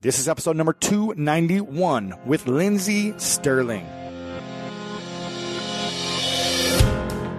[0.00, 3.84] This is episode number 291 with Lindsey Stirling.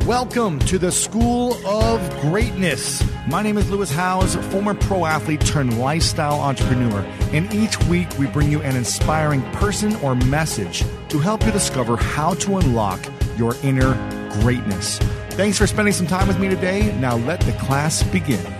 [0.05, 3.01] Welcome to the School of Greatness.
[3.29, 6.99] My name is Lewis Howes, former pro athlete turned lifestyle entrepreneur,
[7.31, 11.95] and each week we bring you an inspiring person or message to help you discover
[11.95, 12.99] how to unlock
[13.37, 13.93] your inner
[14.41, 14.97] greatness.
[15.29, 16.93] Thanks for spending some time with me today.
[16.99, 18.58] Now let the class begin.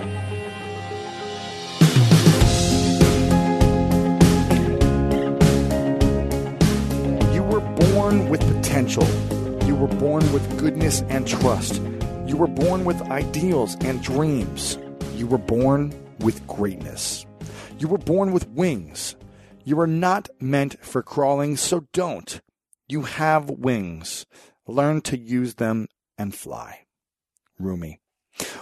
[8.99, 9.67] Potential.
[9.67, 11.81] You were born with goodness and trust.
[12.25, 14.77] You were born with ideals and dreams.
[15.15, 17.25] You were born with greatness.
[17.77, 19.15] You were born with wings.
[19.63, 22.41] You are not meant for crawling, so don't.
[22.87, 24.25] You have wings.
[24.67, 26.85] Learn to use them and fly.
[27.57, 27.99] Rumi.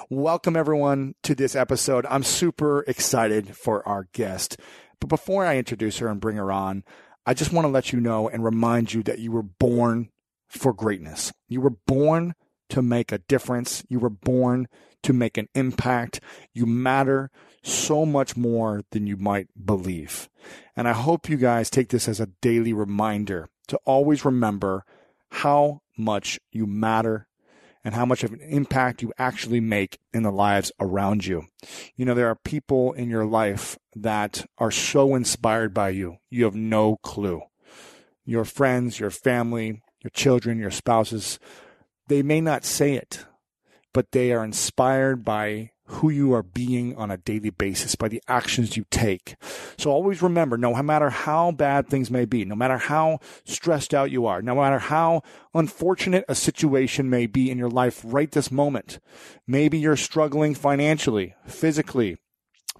[0.09, 2.05] Welcome everyone to this episode.
[2.09, 4.59] I'm super excited for our guest.
[4.99, 6.83] But before I introduce her and bring her on,
[7.25, 10.09] I just want to let you know and remind you that you were born
[10.47, 11.33] for greatness.
[11.47, 12.33] You were born
[12.69, 13.83] to make a difference.
[13.87, 14.67] You were born
[15.03, 16.19] to make an impact.
[16.53, 17.31] You matter
[17.63, 20.29] so much more than you might believe.
[20.75, 24.83] And I hope you guys take this as a daily reminder to always remember
[25.29, 27.27] how much you matter
[27.83, 31.43] and how much of an impact you actually make in the lives around you.
[31.95, 36.17] You know, there are people in your life that are so inspired by you.
[36.29, 37.41] You have no clue.
[38.25, 41.39] Your friends, your family, your children, your spouses,
[42.07, 43.25] they may not say it,
[43.93, 48.21] but they are inspired by who you are being on a daily basis, by the
[48.27, 49.35] actions you take.
[49.77, 54.11] So always remember, no matter how bad things may be, no matter how stressed out
[54.11, 55.21] you are, no matter how
[55.53, 58.99] unfortunate a situation may be in your life right this moment,
[59.47, 62.17] maybe you're struggling financially, physically,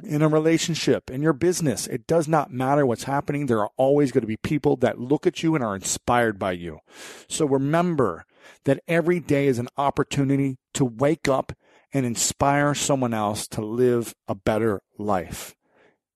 [0.03, 1.88] in a relationship, in your business.
[1.88, 3.45] It does not matter what's happening.
[3.45, 6.53] There are always going to be people that look at you and are inspired by
[6.53, 6.80] you.
[7.28, 8.25] So remember
[8.66, 11.53] that every day is an opportunity to wake up
[11.94, 15.56] and inspire someone else to live a better life.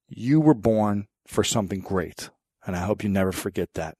[0.07, 2.29] You were born for something great.
[2.65, 3.97] And I hope you never forget that.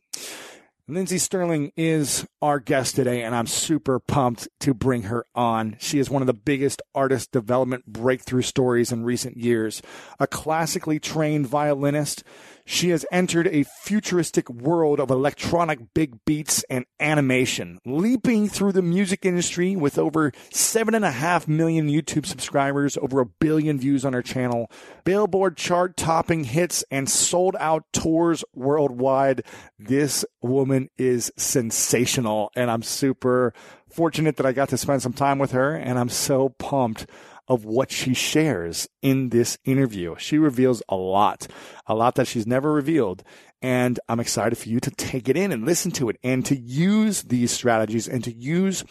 [0.88, 5.76] Lindsey Stirling is our guest today, and I'm super pumped to bring her on.
[5.80, 9.82] She is one of the biggest artist development breakthrough stories in recent years.
[10.20, 12.24] A classically trained violinist,
[12.72, 18.82] she has entered a futuristic world of electronic big beats and animation, leaping through the
[18.82, 24.06] music industry with over seven and a half million YouTube subscribers, over a billion views
[24.06, 24.72] on her channel,
[25.04, 29.44] Billboard chart topping hits, and sold out tours worldwide.
[29.78, 33.54] This woman is sensational, and I'm super
[33.90, 37.06] fortunate that I got to spend some time with her, and I'm so pumped
[37.52, 40.16] of what she shares in this interview.
[40.18, 41.48] She reveals a lot,
[41.86, 43.26] a lot that she's never revealed.
[43.62, 46.56] And I'm excited for you to take it in and listen to it and to
[46.56, 48.86] use these strategies and to use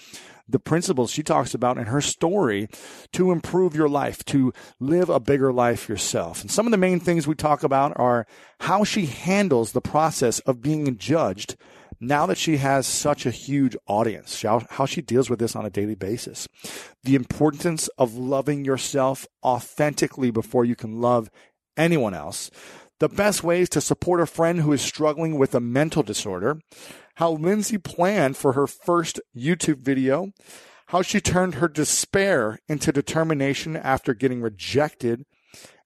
[0.46, 2.68] the principles she talks about in her story
[3.14, 6.42] to improve your life, to live a bigger life yourself.
[6.42, 8.26] And some of the main things we talk about are
[8.60, 11.56] how she handles the process of being judged
[12.00, 15.66] now that she has such a huge audience, how, how she deals with this on
[15.66, 16.48] a daily basis,
[17.04, 21.30] the importance of loving yourself authentically before you can love
[21.76, 22.50] anyone else,
[23.00, 26.60] the best ways to support a friend who is struggling with a mental disorder,
[27.16, 30.32] how Lindsey planned for her first YouTube video,
[30.86, 35.24] how she turned her despair into determination after getting rejected,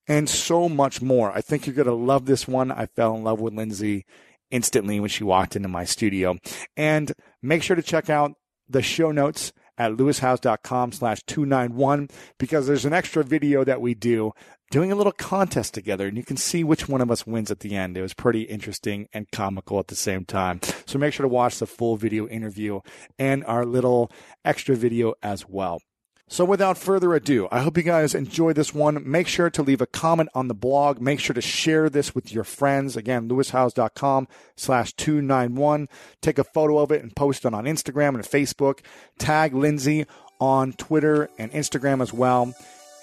[0.07, 1.31] and so much more.
[1.31, 2.71] I think you're going to love this one.
[2.71, 4.05] I fell in love with Lindsey
[4.51, 6.37] instantly when she walked into my studio.
[6.75, 7.11] And
[7.41, 8.33] make sure to check out
[8.67, 14.31] the show notes at lewishowes.com slash 291 because there's an extra video that we do
[14.71, 17.59] doing a little contest together and you can see which one of us wins at
[17.59, 17.97] the end.
[17.97, 20.59] It was pretty interesting and comical at the same time.
[20.85, 22.79] So make sure to watch the full video interview
[23.19, 24.11] and our little
[24.43, 25.79] extra video as well.
[26.27, 29.09] So without further ado, I hope you guys enjoy this one.
[29.09, 30.99] Make sure to leave a comment on the blog.
[30.99, 32.97] Make sure to share this with your friends.
[32.97, 35.87] Again, lewishowes.com slash 291.
[36.21, 38.79] Take a photo of it and post it on Instagram and Facebook.
[39.19, 40.05] Tag Lindsey
[40.39, 42.53] on Twitter and Instagram as well.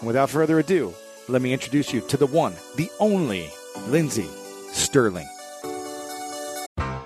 [0.01, 0.93] And without further ado,
[1.29, 3.49] let me introduce you to the one, the only
[3.87, 4.29] Lindsey
[4.73, 5.29] Stirling.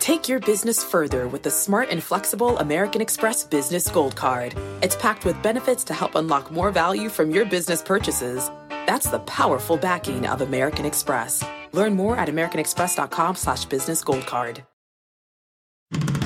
[0.06, 4.54] Take your business further with the smart and flexible American Express Business Gold Card.
[4.80, 8.48] It's packed with benefits to help unlock more value from your business purchases.
[8.86, 11.44] That's the powerful backing of American Express.
[11.72, 13.64] Learn more at americanexpress.com slash.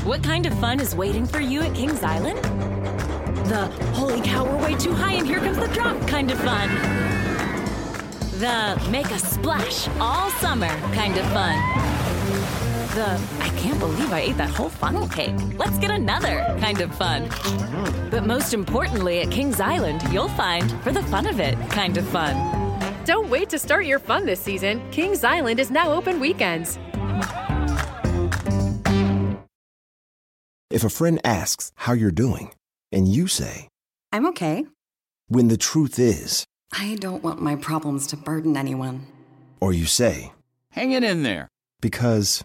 [0.04, 2.36] What kind of fun is waiting for you at Kings Island?
[3.46, 6.68] The holy cow, we're way too high and here comes the drop kind of fun.
[8.40, 11.99] The make a splash all summer kind of fun.
[12.94, 15.34] The I can't believe I ate that whole funnel cake.
[15.56, 17.28] Let's get another kind of fun.
[18.10, 22.06] But most importantly, at Kings Island, you'll find for the fun of it kind of
[22.08, 22.34] fun.
[23.04, 24.82] Don't wait to start your fun this season.
[24.90, 26.78] Kings Island is now open weekends.
[30.70, 32.52] If a friend asks how you're doing,
[32.92, 33.68] and you say,
[34.12, 34.66] I'm okay.
[35.28, 39.06] when the truth is, I don't want my problems to burden anyone.
[39.60, 40.32] or you say,
[40.72, 41.48] Hang it in there.
[41.80, 42.44] because,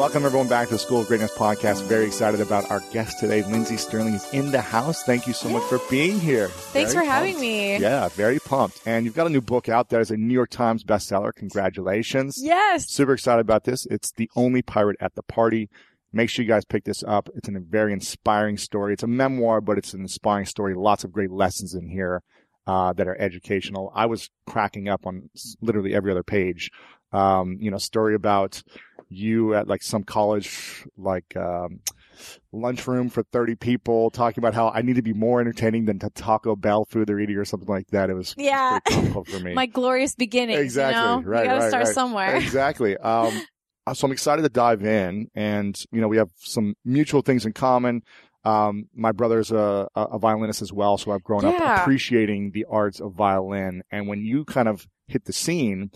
[0.00, 1.82] Welcome everyone back to the School of Greatness podcast.
[1.82, 3.42] Very excited about our guest today.
[3.42, 5.02] Lindsey Stirling is in the house.
[5.02, 6.48] Thank you so much for being here.
[6.48, 7.76] Thanks Very for having me.
[7.76, 8.80] Yeah, very pumped.
[8.86, 10.00] And you've got a new book out there.
[10.00, 11.34] It's a New York Times bestseller.
[11.34, 12.40] Congratulations.
[12.42, 12.90] Yes.
[12.90, 13.84] Super excited about this.
[13.90, 15.68] It's The Only Pirate at the Party.
[16.14, 17.28] Make sure you guys pick this up.
[17.34, 18.94] It's a very inspiring story.
[18.94, 20.74] It's a memoir, but it's an inspiring story.
[20.74, 22.22] Lots of great lessons in here
[22.66, 23.92] uh, that are educational.
[23.94, 25.28] I was cracking up on
[25.60, 26.70] literally every other page.
[27.12, 28.62] Um, you know, story about
[29.10, 31.80] you at like some college, like, um,
[32.52, 36.10] lunchroom for 30 people talking about how I need to be more entertaining than the
[36.10, 38.10] Taco Bell food they're eating or something like that.
[38.10, 38.78] It was Yeah.
[39.12, 39.54] for me.
[39.54, 40.56] My glorious beginning.
[40.58, 41.00] Exactly.
[41.00, 41.22] You know?
[41.22, 41.42] Right.
[41.42, 41.94] You gotta right, start right.
[41.94, 42.36] somewhere.
[42.36, 42.96] Exactly.
[43.02, 43.42] Um,
[43.86, 47.46] uh, so I'm excited to dive in, and you know we have some mutual things
[47.46, 48.02] in common.
[48.44, 52.66] Um, my brother's a, a a violinist as well, so I've grown up appreciating the
[52.70, 53.82] arts of violin.
[53.90, 55.90] And when you kind of hit the scene,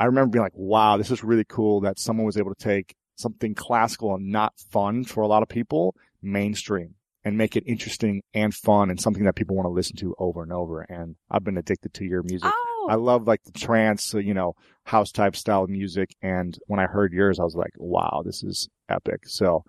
[0.00, 2.96] I remember being like, "Wow, this is really cool that someone was able to take
[3.14, 8.22] something classical and not fun for a lot of people, mainstream." And make it interesting
[8.32, 10.80] and fun and something that people want to listen to over and over.
[10.80, 12.50] And I've been addicted to your music.
[12.50, 12.86] Oh.
[12.88, 14.54] I love like the trance, uh, you know,
[14.84, 16.16] house type style music.
[16.22, 19.24] And when I heard yours, I was like, wow, this is epic.
[19.26, 19.64] So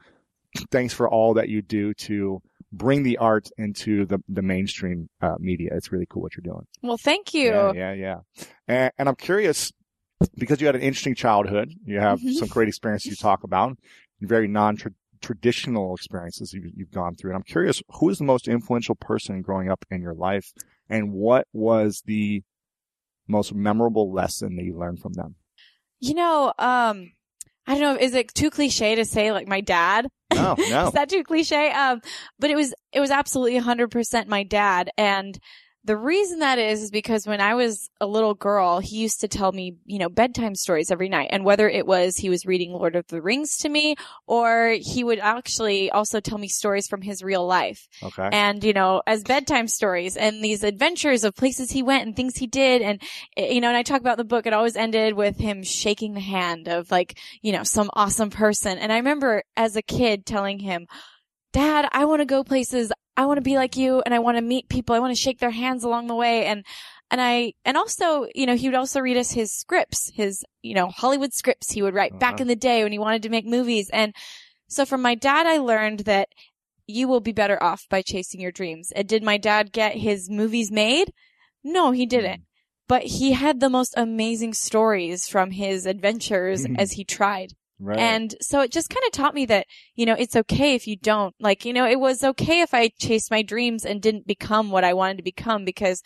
[0.71, 2.41] thanks for all that you do to
[2.71, 5.71] bring the art into the, the mainstream uh, media.
[5.73, 6.65] It's really cool what you're doing.
[6.81, 7.51] well, thank you.
[7.51, 8.45] Yeah, yeah, yeah.
[8.69, 9.73] And, and I'm curious
[10.35, 11.73] because you had an interesting childhood.
[11.85, 12.33] You have Mhm.
[12.33, 13.77] some great experiences you talk about,
[14.19, 14.77] very non
[15.21, 17.31] traditional experiences you've, you've gone through.
[17.31, 20.51] And I'm curious, who is the most influential person growing up in your life,
[20.89, 22.43] and what was the
[23.27, 25.35] most memorable lesson that you learned from them?
[25.99, 27.11] You know, um,
[27.67, 27.95] I don't know.
[27.95, 30.07] Is it too cliche to say like my dad?
[30.33, 30.83] No, no.
[30.87, 31.69] Is that too cliche?
[31.71, 32.01] Um,
[32.39, 34.89] but it was, it was absolutely hundred percent my dad.
[34.97, 35.37] And
[35.83, 39.27] the reason that is, is because when I was a little girl, he used to
[39.27, 41.29] tell me, you know, bedtime stories every night.
[41.31, 43.95] And whether it was he was reading Lord of the Rings to me
[44.27, 47.87] or he would actually also tell me stories from his real life.
[48.03, 48.29] Okay.
[48.31, 52.35] and you know as bedtime stories and these adventures of places he went and things
[52.35, 53.01] he did and
[53.37, 56.13] eh, you know and i talk about the book it always ended with him shaking
[56.13, 60.25] the hand of like you know some awesome person and i remember as a kid
[60.25, 60.87] telling him
[61.53, 64.37] dad i want to go places i want to be like you and i want
[64.37, 66.65] to meet people i want to shake their hands along the way and
[67.11, 70.73] and I, and also, you know, he would also read us his scripts, his, you
[70.73, 72.43] know, Hollywood scripts he would write back Uh-huh.
[72.43, 73.89] in the day when he wanted to make movies.
[73.91, 74.15] And
[74.69, 76.29] so from my dad, I learned that
[76.87, 78.93] you will be better off by chasing your dreams.
[78.95, 81.11] And did my dad get his movies made?
[81.65, 82.43] No, he didn't.
[82.87, 87.55] But he had the most amazing stories from his adventures as he tried.
[87.81, 87.99] Right.
[87.99, 90.95] And so it just kind of taught me that, you know, it's okay if you
[90.95, 91.35] don't.
[91.39, 94.83] Like, you know, it was okay if I chased my dreams and didn't become what
[94.83, 96.01] I wanted to become because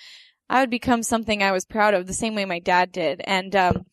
[0.50, 3.22] I would become something I was proud of the same way my dad did.
[3.26, 3.86] And, um,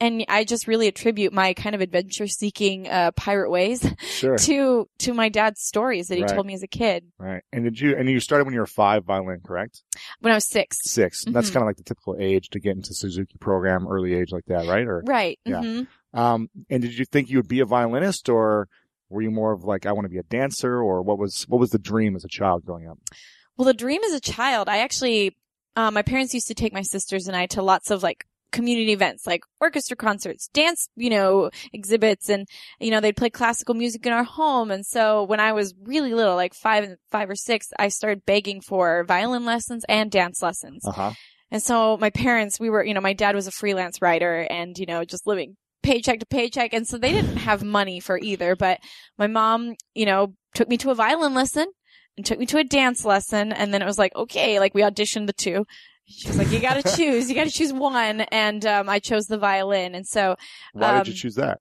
[0.00, 4.36] and I just really attribute my kind of adventure seeking, uh, pirate ways sure.
[4.38, 6.34] to, to my dad's stories that he Right.
[6.34, 7.42] told me as a kid Right.
[7.52, 9.82] And did you, and you started when you were five violin, correct?
[10.20, 10.78] when I was six.
[10.82, 11.52] 6 That's Mhm.
[11.52, 14.66] kind of like the typical age to get into Suzuki program, early age like that,
[14.66, 14.86] right?
[14.86, 15.38] Or, Right.
[15.44, 15.62] Yeah.
[15.62, 15.82] hmm
[16.14, 18.68] um, and did you think you would be a violinist or
[19.10, 21.60] were you more of like, I want to be a dancer or what was, what
[21.60, 22.98] was the dream as a child growing up?
[23.56, 25.36] Well, the dream as a child, I actually,
[25.76, 28.92] uh, my parents used to take my sisters and I to lots of like community
[28.92, 32.46] events, like orchestra concerts, dance, you know, exhibits, and
[32.78, 34.70] you know they'd play classical music in our home.
[34.70, 38.24] And so when I was really little, like five, and five or six, I started
[38.24, 40.86] begging for violin lessons and dance lessons.
[40.86, 41.12] Uh huh.
[41.50, 44.76] And so my parents, we were, you know, my dad was a freelance writer and,
[44.78, 46.72] you know, just living paycheck to paycheck.
[46.72, 48.56] And so they didn't have money for either.
[48.56, 48.80] But
[49.18, 51.66] my mom, you know, took me to a violin lesson
[52.16, 53.52] and took me to a dance lesson.
[53.52, 55.64] And then it was like, okay, like we auditioned the two.
[56.06, 58.22] She was like, you gotta choose, you gotta choose one.
[58.32, 59.94] And, um, I chose the violin.
[59.94, 60.36] And so,
[60.72, 61.60] Why Um, did you choose that?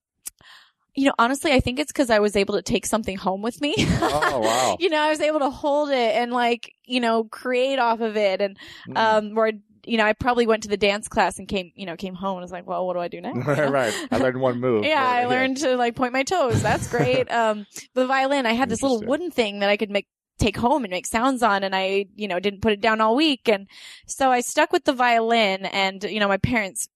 [0.96, 3.60] you know, honestly, I think it's because I was able to take something home with
[3.62, 3.74] me.
[3.80, 4.77] Oh, wow.
[4.80, 8.15] you know, I was able to hold it and like, you know, create off of
[8.15, 8.42] it.
[8.42, 8.98] And, Mm.
[8.98, 9.53] um, where,
[9.86, 12.38] you know, I probably went to the dance class and came, you know, came home
[12.38, 13.34] and was like, well, what do I do now?
[13.70, 13.94] Right.
[14.12, 14.86] I learned one move.
[14.88, 16.62] Yeah, I learned to like point my toes.
[16.62, 17.32] That's great.
[17.32, 20.08] um, the violin, I had this little wooden thing that I could make
[20.40, 23.16] take home and make sounds on and I, you know, didn't put it down all
[23.16, 23.48] week.
[23.48, 23.68] And
[24.08, 26.88] so I stuck with the violin and, you know, my parents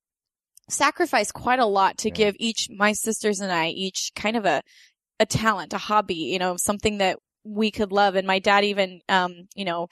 [0.69, 2.15] sacrificed quite a lot to Yeah.
[2.15, 4.61] give each, my sisters and I, each kind of a,
[5.19, 8.15] a talent, a hobby, you know, something that we could love.
[8.15, 9.87] And my dad even, um, you know,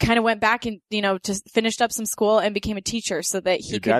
[0.00, 2.82] kind of went back and, you know, just finished up some school and became a
[2.82, 3.90] teacher so that he Your could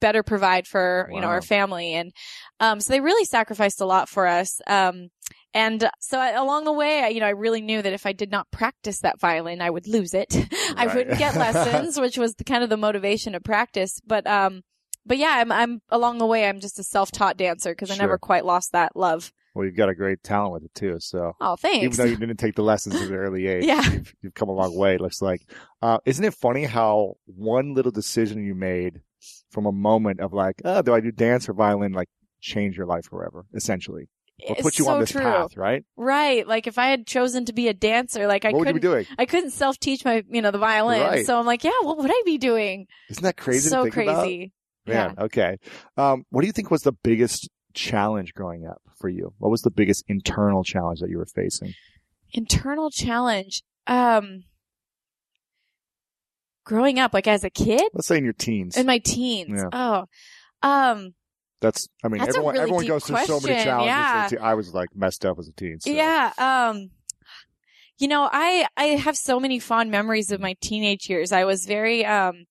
[0.00, 1.94] better provide for you know our family.
[1.94, 2.12] And
[2.60, 4.60] um so they really sacrificed a lot for us.
[4.66, 5.08] Um
[5.54, 8.12] and so I, along the way I, you know i really knew that if i
[8.12, 10.36] did not practice that violin i would lose it.
[10.76, 14.00] I wouldn't get lessons which was the kind of the motivation to practice.
[14.06, 14.62] But um
[15.06, 18.18] but yeah i'm i'm along the way i'm just a self-taught dancer because i never
[18.18, 20.96] quite lost that love Well, you've got a great talent with it too.
[21.00, 23.82] So oh thanks even though you didn't take the lessons at an early age, Yeah.
[23.90, 24.94] you've, you've come a long way.
[24.94, 25.42] It looks like.
[25.82, 29.00] Uh, isn't it funny how one little decision you made
[29.50, 32.08] from a moment of like, oh, do I do dance or violin, like
[32.40, 34.08] change your life forever, essentially,
[34.46, 35.22] or It's put you so on this true.
[35.22, 35.84] path, right?
[35.96, 38.74] right like if i had chosen to be a dancer like i what would you
[38.74, 39.06] be couldn't doing?
[39.18, 41.00] I couldn't self teach my, you know, the violin.
[41.00, 41.26] Right.
[41.26, 42.86] So I'm like, yeah, what would I be doing?
[43.10, 43.68] Isn't that crazy?
[43.68, 44.22] so to think about?
[44.22, 44.52] crazy.
[44.86, 45.58] Man, okay.
[45.96, 49.32] Um, what do you think was the biggest challenge growing up for you?
[49.38, 51.74] What was the biggest internal challenge that you were facing?
[52.32, 54.44] internal challenge um
[56.64, 58.76] growing up like as a kid Let's say in your teens.
[58.76, 59.70] in my teens Yeah.
[59.72, 61.14] oh um
[61.60, 63.86] That's, I mean, That's everyone, really everyone goes through so many challenges.
[63.88, 64.26] yeah.
[64.28, 64.38] teen.
[64.40, 65.80] I was like messed up as a teen.
[65.80, 65.90] So.
[65.90, 66.90] yeah um
[67.98, 71.64] you know i i have so many fond memories of my teenage years i was
[71.64, 72.44] very um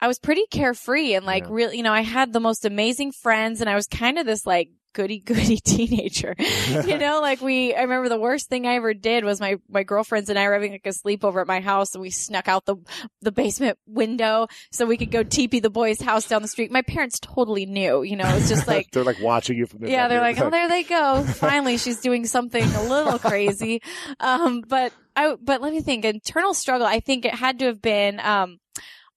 [0.00, 1.50] i was pretty carefree and like Yeah.
[1.52, 4.46] really you know i had the most amazing friends and i was kind of this
[4.46, 6.34] like goody goody teenager
[6.86, 9.82] you know, like we, I remember the worst thing I ever did was my, my
[9.84, 12.64] girlfriends and I were having like a sleepover at my house and we snuck out
[12.64, 12.76] the,
[13.20, 16.72] the basement window so we could go teepee the boys' house down the street.
[16.72, 19.90] My parents totally knew, you know, it's just like, they're like watching you from the
[19.90, 21.22] yeah, they're like, oh, there they go.
[21.22, 23.82] Finally, she's doing something a little crazy.
[24.18, 26.04] Um, but I, but let me think.
[26.06, 26.86] Internal struggle.
[26.86, 28.20] I think it had to have been.
[28.20, 28.58] Um,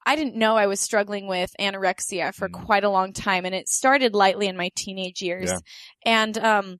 [0.05, 2.65] I didn't know I was struggling with anorexia for Mm.
[2.65, 5.49] quite a long time, and it started lightly in my teenage years.
[5.49, 5.59] Yeah.
[6.05, 6.77] And um,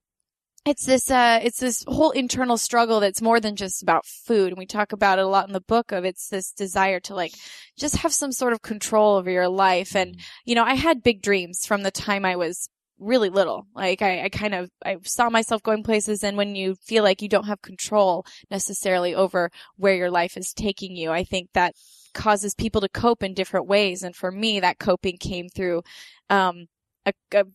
[0.66, 4.50] it's this uh, it's this whole internal struggle that's more than just about food.
[4.50, 5.92] And we talk about it a lot in the book.
[5.92, 7.34] Of it's this desire to like
[7.78, 11.22] just have some sort of control over your life and you know, I had big
[11.22, 13.66] dreams from the time I was really little.
[13.74, 17.24] Like I, I kind of, I saw myself going places and when you feel like
[17.24, 21.74] you don't have control necessarily over where your life is taking you, I think that
[22.14, 24.04] causes people to cope in different ways.
[24.04, 25.84] And for me, that coping came through,
[26.30, 26.68] um,
[27.06, 27.46] a, a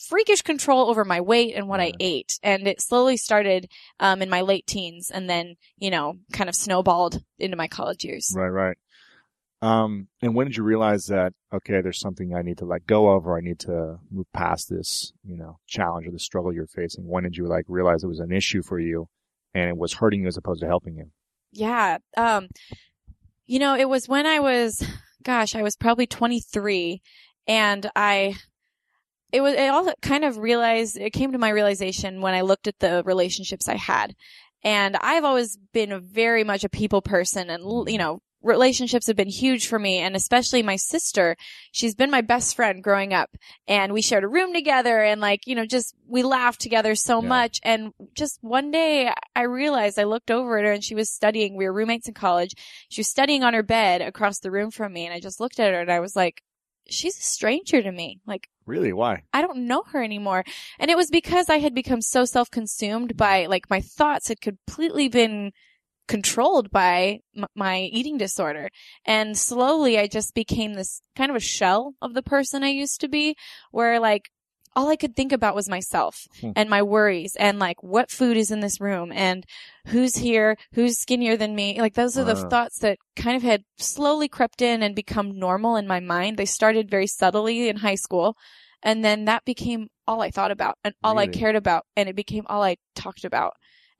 [0.00, 2.38] freakish control over my weight and what I ate.
[2.42, 6.54] And it slowly started, um, in my late teens and then, you know, kind of
[6.54, 8.32] snowballed into my college years.
[8.34, 8.76] Right, right.
[9.62, 13.08] Um, and when did you realize that, okay, there's something I need to let go
[13.08, 16.66] of or I need to move past this, you know, challenge or the struggle you're
[16.66, 17.08] facing?
[17.08, 19.08] When did you like realize it was an issue for you
[19.54, 21.10] and it was hurting you as opposed to helping you?
[21.52, 21.98] Yeah.
[22.16, 22.48] Um,
[23.46, 24.82] you know, it was when I was,
[25.22, 27.02] gosh, I was probably 23
[27.46, 28.36] and I,
[29.32, 32.66] it was, it all kind of realized, it came to my realization when I looked
[32.66, 34.14] at the relationships I had.
[34.62, 39.28] And I've always been very much a people person and, you know, relationships have been
[39.28, 41.36] huge for me and especially my sister
[41.72, 43.30] she's been my best friend growing up
[43.66, 47.22] and we shared a room together and like you know just we laughed together so
[47.22, 47.28] Yeah.
[47.28, 51.10] much and just one day i realized i looked over at her and she was
[51.10, 52.52] studying we were roommates in college
[52.88, 55.58] she was studying on her bed across the room from me and i just looked
[55.58, 56.42] at her and i was like
[56.88, 58.94] she's a stranger to me like Really?
[58.94, 59.24] Why?
[59.34, 60.42] I don't know her anymore.
[60.78, 65.08] And it was because I had become so self-consumed by, like, my thoughts had completely
[65.08, 65.52] been
[66.08, 68.70] controlled by m- my eating disorder.
[69.04, 73.00] And slowly I just became this kind of a shell of the person I used
[73.00, 73.36] to be,
[73.70, 74.30] where, like,
[74.76, 76.50] all I could think about was myself Hmm.
[76.56, 79.46] and my worries and like what food is in this room and
[79.86, 81.80] who's here, who's skinnier than me.
[81.80, 82.48] Like those are the Wow.
[82.48, 86.36] thoughts that kind of had slowly crept in and become normal in my mind.
[86.36, 88.36] They started very subtly in high school.
[88.82, 91.84] And then that became all I thought about and all I cared about.
[91.96, 93.54] And it became all I talked about.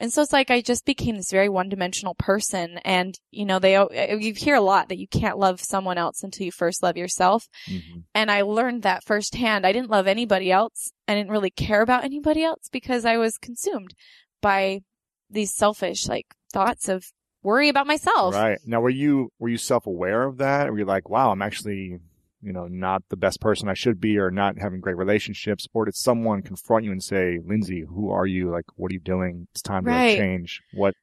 [0.05, 2.77] And so it's like I just became this very one dimensional person.
[2.85, 3.73] And, you know, they,
[4.21, 7.47] you hear a lot that you can't love someone else until you first love yourself.
[7.67, 8.01] Mm-hmm.
[8.15, 9.67] And I learned that firsthand.
[9.67, 10.93] I didn't love anybody else.
[11.09, 13.95] I didn't really care about anybody else because I was consumed
[14.43, 14.81] by
[15.31, 17.07] these selfish like thoughts of
[17.43, 18.35] worry about myself.
[18.35, 18.59] Right.
[18.67, 20.71] Now, were you, were you self-aware of that?
[20.71, 21.97] Were you like, wow, I'm actually
[22.45, 25.67] you know, not the best person I should be or not having great relationships?
[25.73, 28.51] Or did someone confront you and say, Lindsey, who are you?
[28.51, 29.49] Like, what are you doing?
[29.53, 30.63] It's time to like, change.
[30.75, 30.95] What?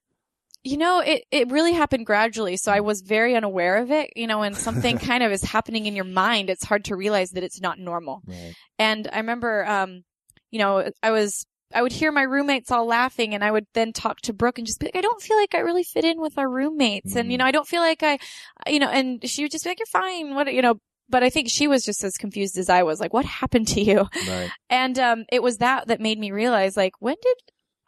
[0.64, 2.58] You know, it, it really happened gradually.
[2.58, 4.12] So I was very unaware of it.
[4.16, 7.32] You know, when something kind of is happening in your mind, it's hard to realize
[7.32, 8.22] that it's not normal.
[8.26, 8.54] Right.
[8.78, 10.04] And I remember, um,
[10.52, 13.94] you know, I was, I would hear my roommates all laughing and I would then
[13.94, 16.20] talk to Brooke and just be like, I don't feel like I really fit in
[16.20, 17.16] with our roommates.
[17.16, 18.20] And, you know, I don't feel like I,
[18.68, 20.36] you know, and she would just be like, you're fine.
[20.36, 20.80] What, you know,
[21.12, 23.00] but I think she was just as confused as I was.
[23.00, 24.08] Like, what happened to you?
[24.28, 24.50] Right.
[24.70, 27.38] And um, it was that that made me realize, like, when did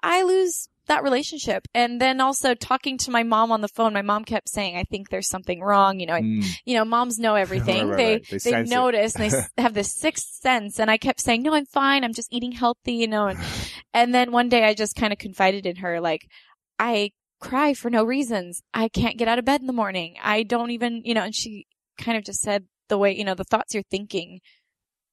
[0.04, 1.66] I lose that relationship?
[1.74, 4.84] And then also talking to my mom on the phone, my mom kept saying, "I
[4.84, 6.46] think there's something wrong." You know, I, Mm.
[6.66, 7.88] you know, moms know everything.
[7.90, 8.38] Right, right, they.
[8.38, 10.80] They they, notice and they have this sixth sense.
[10.80, 12.04] And I kept saying, "No, I'm fine.
[12.04, 13.40] I'm just eating healthy." You know, and
[13.94, 16.28] and then one day I just kind of confided in her, like,
[16.80, 18.62] I cry for no reasons.
[18.74, 20.16] I can't get out of bed in the morning.
[20.24, 21.66] I don't even, you know, and she
[21.98, 24.40] kind of just said the way, you know, the thoughts you're thinking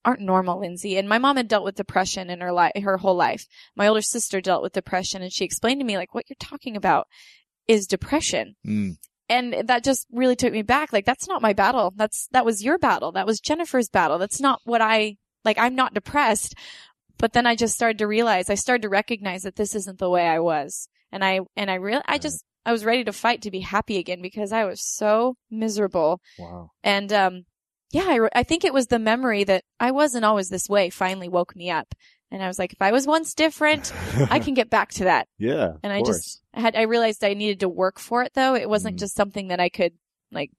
[0.04, 0.96] aren't normal, Lindsey.
[0.96, 3.44] And my mom had dealt with depression in her life, her whole life.
[3.76, 6.76] My older sister dealt with depression and she explained to me, like, what you're talking
[6.76, 7.06] about
[7.68, 8.54] is depression.
[8.66, 8.96] Mm.
[9.28, 10.92] And that just really took me back.
[10.92, 11.92] Like, that's not my battle.
[11.94, 13.12] That's, that was your battle.
[13.12, 14.18] That was Jennifer's battle.
[14.18, 16.54] That's not what I, like, I'm not depressed.
[17.18, 20.08] But then I just started to realize, I started to recognize that this isn't the
[20.08, 20.88] way I was.
[21.12, 23.98] And I, and I really, I just, I was ready to fight to be happy
[23.98, 26.20] again because I was so miserable.
[26.38, 26.70] Wow.
[26.82, 27.44] And, um,
[27.90, 30.90] yeah, I, re- I think it was the memory that I wasn't always this way
[30.90, 31.94] finally woke me up.
[32.32, 33.92] And I was like, if I was once different,
[34.30, 35.26] I can get back to that.
[35.38, 35.72] Yeah.
[35.82, 36.16] And I course.
[36.16, 38.54] just I had, I realized I needed to work for it though.
[38.54, 39.00] It wasn't Mhm.
[39.00, 39.92] just something that I could,
[40.30, 40.50] like,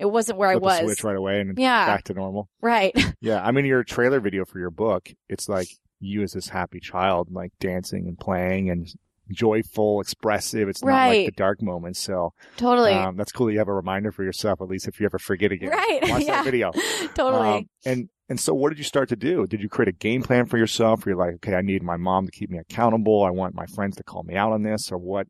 [0.00, 0.80] it wasn't where Flip I was.
[0.80, 1.86] switch right away and Yeah.
[1.86, 2.48] back to normal.
[2.60, 2.92] Right.
[3.20, 3.40] Yeah.
[3.40, 5.68] I mean, your trailer video for your book, it's like
[6.00, 8.92] you as this happy child, like dancing and playing and
[9.32, 10.68] joyful, expressive.
[10.68, 11.98] It's not like the dark moments.
[12.00, 12.92] So, totally.
[12.92, 15.18] um, that's cool that you have a reminder for yourself, at least if you ever
[15.18, 15.70] forget again.
[15.70, 16.00] right.
[16.08, 16.42] Watch yeah.
[16.42, 16.72] that video.
[17.14, 17.48] totally.
[17.48, 19.46] Um, and and so, what did you start to do?
[19.46, 21.04] Did you create a game plan for yourself?
[21.04, 23.24] Where you're like, okay, I need my mom to keep me accountable.
[23.24, 25.26] I want my friends to call me out on this, or what?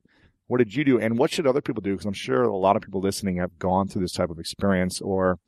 [0.47, 1.01] What did you do?
[1.01, 1.93] And what should other people do?
[1.93, 5.01] Because I'm sure a lot of people listening have gone through this type of experience,
[5.01, 5.39] or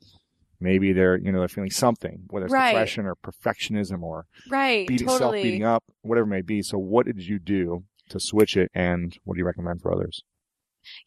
[0.59, 2.71] maybe they're you know they're feeling something, whether it's Right.
[2.71, 4.87] depression or perfectionism or right.
[4.87, 5.43] beating self totally.
[5.43, 6.61] beating up, whatever it may be.
[6.61, 10.21] So, what did you do to switch it, and what do you recommend for others?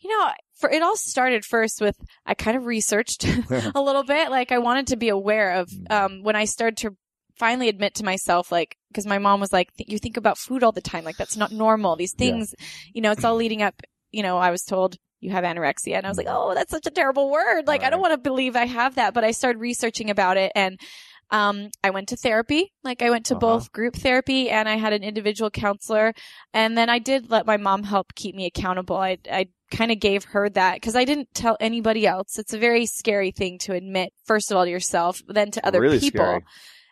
[0.01, 3.25] You know, for it all started first with I kind of researched
[3.75, 4.31] a little bit.
[4.31, 5.91] Like I wanted to be aware of Mm.
[5.93, 6.97] um when I started to
[7.37, 10.65] finally admit to myself like because my mom was like "Th- you think about food
[10.65, 11.95] all the time like that's not normal.
[11.95, 12.31] These Yeah.
[12.33, 12.55] things,
[12.93, 13.81] you know, it's all leading up,
[14.11, 16.87] you know, I was told you have anorexia and I was like, "Oh, that's such
[16.89, 17.67] a terrible word.
[17.69, 20.51] Like I don't want to believe I have that." But I started researching about it
[20.57, 20.81] and
[21.31, 22.73] um, I went to therapy.
[22.83, 23.41] Like I went to Uh-huh.
[23.41, 26.15] both group therapy and I had an individual counselor.
[26.55, 28.97] And then I did let my mom help keep me accountable.
[28.97, 32.39] I, I kind of gave her that because I didn't tell anybody else.
[32.39, 35.81] It's a very scary thing to admit, first of all, to yourself, then to other
[35.81, 36.25] Really people.
[36.25, 36.45] scary.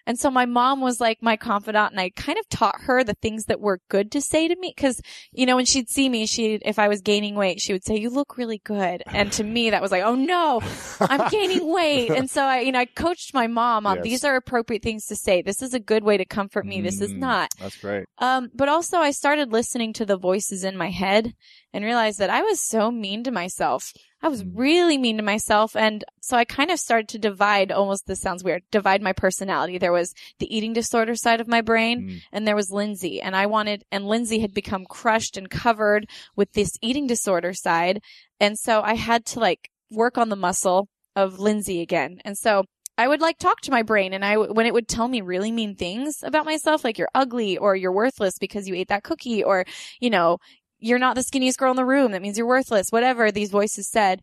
[0.06, 3.14] And so my mom was like my confidant and I kind of taught her the
[3.14, 4.72] things that were good to say to me.
[4.76, 5.00] Cause,
[5.32, 7.96] you know, when she'd see me, she, if I was gaining weight, she would say,
[7.96, 9.02] you look really good.
[9.12, 10.60] And to me, that was like, oh no,
[11.00, 12.10] I'm gaining weight.
[12.12, 14.04] And so I, you know, I coached my mom on Yes.
[14.04, 15.42] these are appropriate things to say.
[15.42, 16.80] This is a good way to comfort me.
[16.80, 17.50] This is Mm, not.
[17.58, 18.04] That's great.
[18.18, 21.34] Um, but also I started listening to the voices in my head
[21.72, 23.92] and realized that I was so mean to myself.
[24.26, 24.58] I was Mm.
[24.58, 25.76] really mean to myself.
[25.76, 29.78] And so I kind of started to divide almost, this sounds weird, divide my personality.
[29.78, 32.20] There was the eating disorder side of my brain Mm.
[32.32, 36.52] and there was Lindsey and I wanted, and Lindsey had become crushed and covered with
[36.54, 38.02] this eating disorder side.
[38.40, 42.20] And so I had to like work on the muscle of Lindsey again.
[42.24, 42.64] And so
[42.98, 45.52] I would like talk to my brain and I, when it would tell me really
[45.52, 49.44] mean things about myself, like you're ugly or you're worthless because you ate that cookie
[49.44, 49.64] or,
[50.00, 50.38] you know,
[50.78, 52.12] you're not the skinniest girl in the room.
[52.12, 52.88] That means you're worthless.
[52.90, 54.20] Whatever these voices said,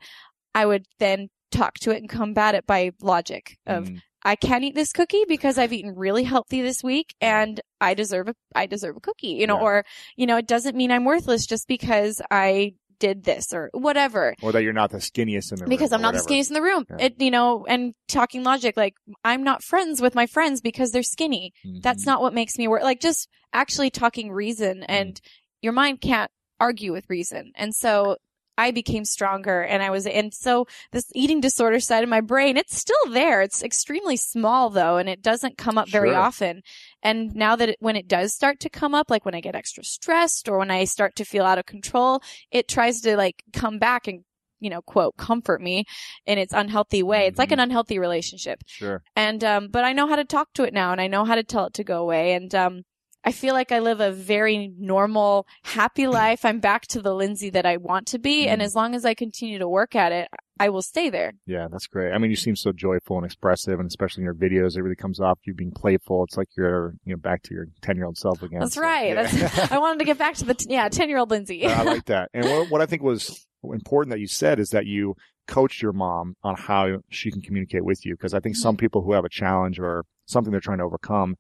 [0.56, 4.00] I would then talk to it and combat it by logic of, Mm.
[4.26, 8.30] I can't eat this cookie because I've eaten really healthy this week and I deserve
[8.30, 9.64] a, I deserve a cookie, you know, Yeah.
[9.64, 9.86] or,
[10.16, 14.54] you know, it doesn't mean I'm worthless just because I did this or whatever or
[14.54, 15.70] that you're not the skinniest in the room.
[15.70, 16.86] because I'm not the skinniest in the room.
[16.90, 17.06] Yeah.
[17.08, 18.94] It, you know, and talking logic, like
[19.26, 21.52] I'm not friends with my friends because they're skinny.
[21.82, 22.08] That's Mhm.
[22.08, 22.82] not what makes me work.
[22.84, 25.20] Like just actually talking reason and
[25.62, 26.32] your mind can't
[26.64, 27.52] argue with reason.
[27.56, 28.16] And so
[28.58, 32.56] I became stronger and I was, and so this eating disorder side of my brain,
[32.56, 33.42] it's still there.
[33.42, 36.20] It's extremely small though, and it doesn't come up very Sure.
[36.20, 36.62] often.
[37.02, 39.56] And now that it, when it does start to come up, like when I get
[39.56, 42.22] extra stressed or when I start to feel out of control,
[42.52, 44.20] it tries to like come back and,
[44.60, 45.84] you know, quote, comfort me
[46.26, 47.26] in its unhealthy way.
[47.28, 47.54] It's like Mhm.
[47.54, 48.60] an unhealthy relationship.
[48.68, 49.02] Sure.
[49.16, 51.36] And, um, but I know how to talk to it now and I know how
[51.36, 52.34] to tell it to go away.
[52.34, 52.84] And, um,
[53.26, 56.44] I feel like I live a very normal, happy life.
[56.44, 58.48] I'm back to the Lindsey that I want to be.
[58.48, 58.66] And Mm.
[58.66, 60.28] as long as I continue to work at it,
[60.60, 61.34] I will stay there.
[61.46, 62.12] Yeah, that's great.
[62.14, 64.96] I mean, you seem so joyful and expressive, and especially in your videos, it really
[64.96, 66.24] comes off you being playful.
[66.26, 68.60] It's like you're, you know, back to your 10 year old self again.
[68.60, 69.16] That's So, right.
[69.16, 69.24] yeah.
[69.24, 71.66] That's, I wanted to get back to the, t- yeah, 10 year old Lindsey.
[71.66, 72.30] I like that.
[72.34, 75.16] And what, what I think was important that you said is that you
[75.48, 78.14] coached your mom on how she can communicate with you.
[78.16, 78.62] Because I think Mm-hmm.
[78.62, 81.36] some people who have a challenge or something they're trying to overcome,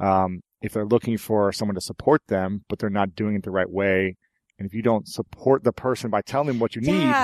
[0.00, 3.50] um, if they're looking for someone to support them, but they're not doing it the
[3.50, 4.16] right way,
[4.58, 7.14] and if you don't support the person by telling them what you need,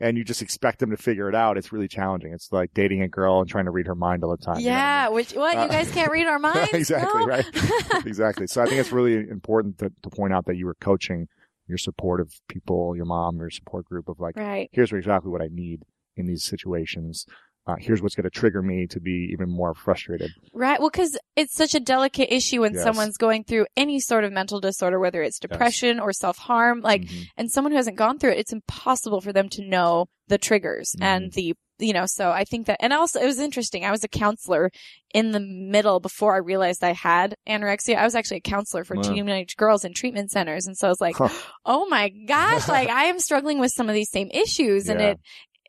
[0.00, 2.32] and you just expect them to figure it out, it's really challenging.
[2.32, 4.58] It's like dating a girl and trying to read her mind all the time.
[4.58, 5.04] you know I Yeah.
[5.06, 5.14] mean?
[5.14, 5.56] Which, what?
[5.56, 6.72] Uh, you guys can't read our minds?
[6.74, 7.26] exactly No?
[7.26, 7.46] right.
[8.04, 8.48] exactly.
[8.48, 11.28] So I think it's really important to, to point out that you were coaching
[11.68, 14.68] your supportive people, your mom, your support group of like, Right.
[14.72, 15.82] here's exactly what I need
[16.16, 17.24] in these situations.
[17.66, 20.30] Uh, here's what's going to trigger me to be even more frustrated.
[20.52, 20.78] Right.
[20.78, 22.82] Well, because it's such a delicate issue when Yes.
[22.82, 27.02] someone's going through any sort of mental disorder, whether it's depression or self harm, like,
[27.06, 27.26] Mhm.
[27.38, 30.94] and someone who hasn't gone through it, it's impossible for them to know the triggers
[31.00, 33.82] and the, you know, so I think that, and also it was interesting.
[33.84, 34.70] I was a counselor
[35.14, 37.96] in the middle before I realized I had anorexia.
[37.96, 39.02] I was actually a counselor for Wow.
[39.02, 40.66] teenage girls in treatment centers.
[40.66, 41.28] And so I was like, Huh.
[41.64, 44.88] oh my gosh, like I am struggling with some of these same issues.
[44.88, 45.18] And it,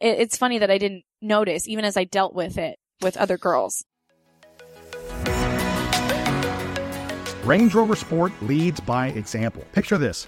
[0.02, 3.38] it, it's funny that I didn't notice even as I dealt with it with other
[3.38, 3.84] girls.
[7.44, 9.64] Range Rover Sport leads by example.
[9.72, 10.28] Picture this.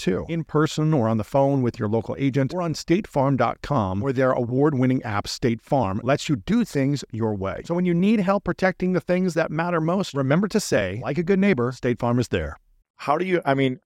[0.01, 0.25] too.
[0.27, 4.31] In person or on the phone with your local agent or on statefarm.com where their
[4.31, 7.61] award-winning app State Farm lets you do things your way.
[7.65, 11.17] So when you need help protecting the things that matter most, remember to say, like
[11.17, 12.57] a good neighbor, State Farm is there.
[12.97, 13.79] How do you, I mean,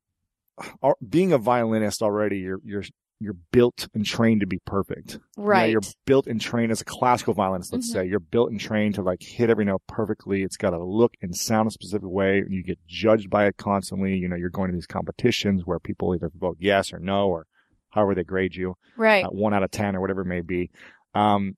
[1.07, 2.83] being a violinist already, you're, you're,
[3.19, 5.13] you're built and trained to be perfect.
[5.13, 5.71] You know, Right.
[5.71, 7.93] you're built and trained as a classical violinist, let's Mhm.
[7.93, 8.05] say.
[8.07, 10.43] You're built and trained to like hit every note perfectly.
[10.43, 12.43] It's got to look and sound a specific way.
[12.47, 14.15] You get judged by it constantly.
[14.17, 17.47] You know, you're going to these competitions where people either vote yes or no or
[17.91, 19.23] however they grade you, right.
[19.23, 20.69] uh, one out of 10 or whatever it may be.
[21.13, 21.55] Um,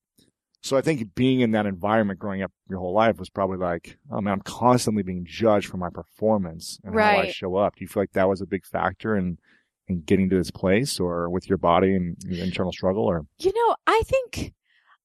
[0.62, 3.98] so I think being in that environment growing up your whole life was probably like,
[4.12, 7.76] oh man, I'm constantly being judged for my performance and how I show up.
[7.76, 9.40] Do you feel like that was a big factor in,
[9.88, 13.26] in getting to this place or with your body and internal struggle or?
[13.40, 14.54] You know, I think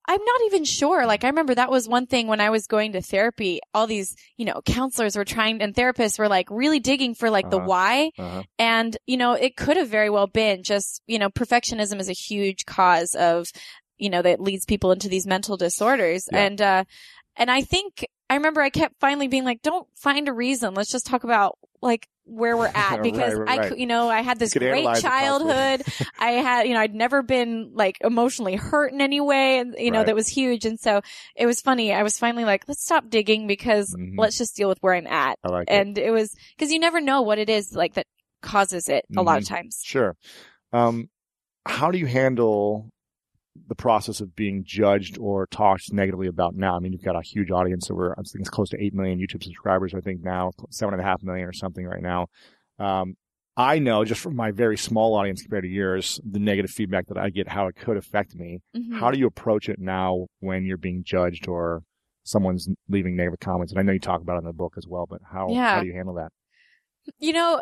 [0.08, 1.06] I'm not even sure.
[1.06, 3.60] Like, I remember that was one thing when I was going to therapy.
[3.72, 7.50] All these, you know, counselors were trying and therapists were like really digging for like
[7.50, 7.66] the Uh-huh.
[7.66, 8.10] why.
[8.18, 8.42] Uh-huh.
[8.58, 12.14] And, you know, it could have very well been just, you know, perfectionism is a
[12.14, 13.48] huge cause of,
[13.96, 16.28] you know, that leads people into these mental disorders.
[16.32, 16.46] Yeah.
[16.46, 16.84] And, uh,
[17.36, 20.74] and I think I remember I kept finally being like, don't find a reason.
[20.74, 23.68] Let's just talk about like where we're at because right, I, right.
[23.70, 25.82] cou- you know, I had this great childhood.
[26.18, 29.90] I had, you know, I'd never been like emotionally hurt in any way, and you
[29.90, 30.64] know, that was huge.
[30.64, 31.02] And so
[31.36, 31.92] it was funny.
[31.92, 34.14] I was finally like, let's stop digging because Mhm.
[34.16, 35.38] let's just deal with where I'm at.
[35.44, 35.74] I like it.
[35.74, 38.06] And it was because you never know what it is like that
[38.40, 39.48] causes it a lot of Mhm.
[39.48, 39.82] times.
[39.84, 40.16] Sure.
[40.72, 41.10] Um,
[41.66, 42.88] how do you handle
[43.68, 46.76] the process of being judged or talked negatively about now?
[46.76, 48.94] I mean, you've got a huge audience So we're, I think it's close to 8
[48.94, 52.26] million YouTube subscribers, I think now, seven and a half million or something right now.
[52.78, 53.14] Um,
[53.54, 57.18] I know just from my very small audience compared to yours, the negative feedback that
[57.18, 58.60] I get, how it could affect me.
[58.74, 58.98] Mhm.
[58.98, 61.82] How do you approach it now when you're being judged or
[62.24, 63.70] someone's leaving negative comments?
[63.72, 65.74] And I know you talk about it in the book as well, but how, Yeah.
[65.74, 66.32] how do you handle that?
[67.18, 67.60] you know,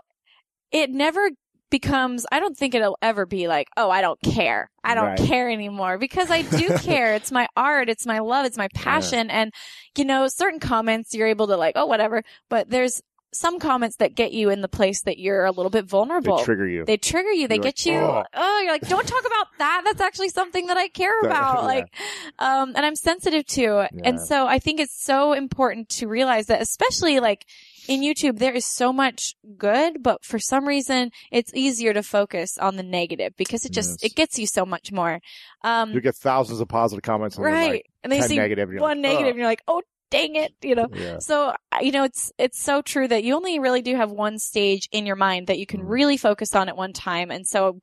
[0.71, 1.31] it never
[1.71, 4.71] becomes, I don't think it'll ever be like, oh, I don't care.
[4.85, 5.19] I don't Right.
[5.29, 7.15] care anymore because I do care.
[7.15, 7.89] it's my art.
[7.89, 8.47] It's my love.
[8.47, 9.31] It's my passion.
[9.31, 9.53] And,
[9.97, 12.23] you know, certain comments you're able to like, oh, whatever.
[12.49, 13.01] But there's
[13.33, 16.39] some comments that get you in the place that you're a little bit vulnerable.
[16.39, 16.85] They trigger you.
[16.85, 17.47] They trigger you.
[17.47, 17.99] They You're like, get you.
[17.99, 19.83] "Oh." Oh, you're like, don't talk about that.
[19.85, 21.59] That's actually something that I care about.
[21.61, 21.67] yeah.
[21.67, 21.95] Like,
[22.41, 23.63] um, and I'm sensitive to.
[23.63, 23.87] Yeah.
[24.03, 27.47] And so I think it's so important to realize that, especially like
[27.91, 32.57] in YouTube, there is so much good, but for some reason, it's easier to focus
[32.57, 34.13] on the negative because it just, Yes.
[34.13, 35.21] it gets you so much more.
[35.65, 37.71] Um, you get thousands of positive comments and right.
[37.71, 40.77] like and they see negative, one like, negative and you're like, oh, dang it, you
[40.77, 40.87] know?
[40.95, 41.19] Yeah.
[41.19, 44.89] So, you know, it's, it's so true that you only really do have one stage
[44.93, 45.89] in your mind that you can Mm.
[45.89, 47.33] really focus on at one time.
[47.33, 47.81] And so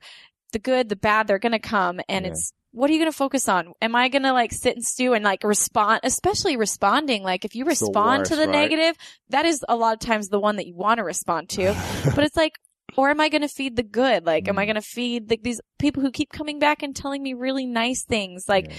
[0.51, 2.31] the good, the bad, they're going to come and Yeah.
[2.31, 3.73] it's, what are you going to focus on?
[3.81, 7.23] Am I going to like sit and stew and like respond, especially responding?
[7.23, 8.69] Like if you It's the respond worst, to the right?
[8.69, 8.95] negative,
[9.29, 11.73] that is a lot of times the one that you want to respond to.
[12.15, 12.53] but it's like,
[12.95, 14.25] or am I going to feed the good?
[14.25, 14.67] Like, am I Mm.
[14.67, 18.03] going to feed like these people who keep coming back and telling me really nice
[18.03, 18.47] things?
[18.47, 18.75] Like, Yeah.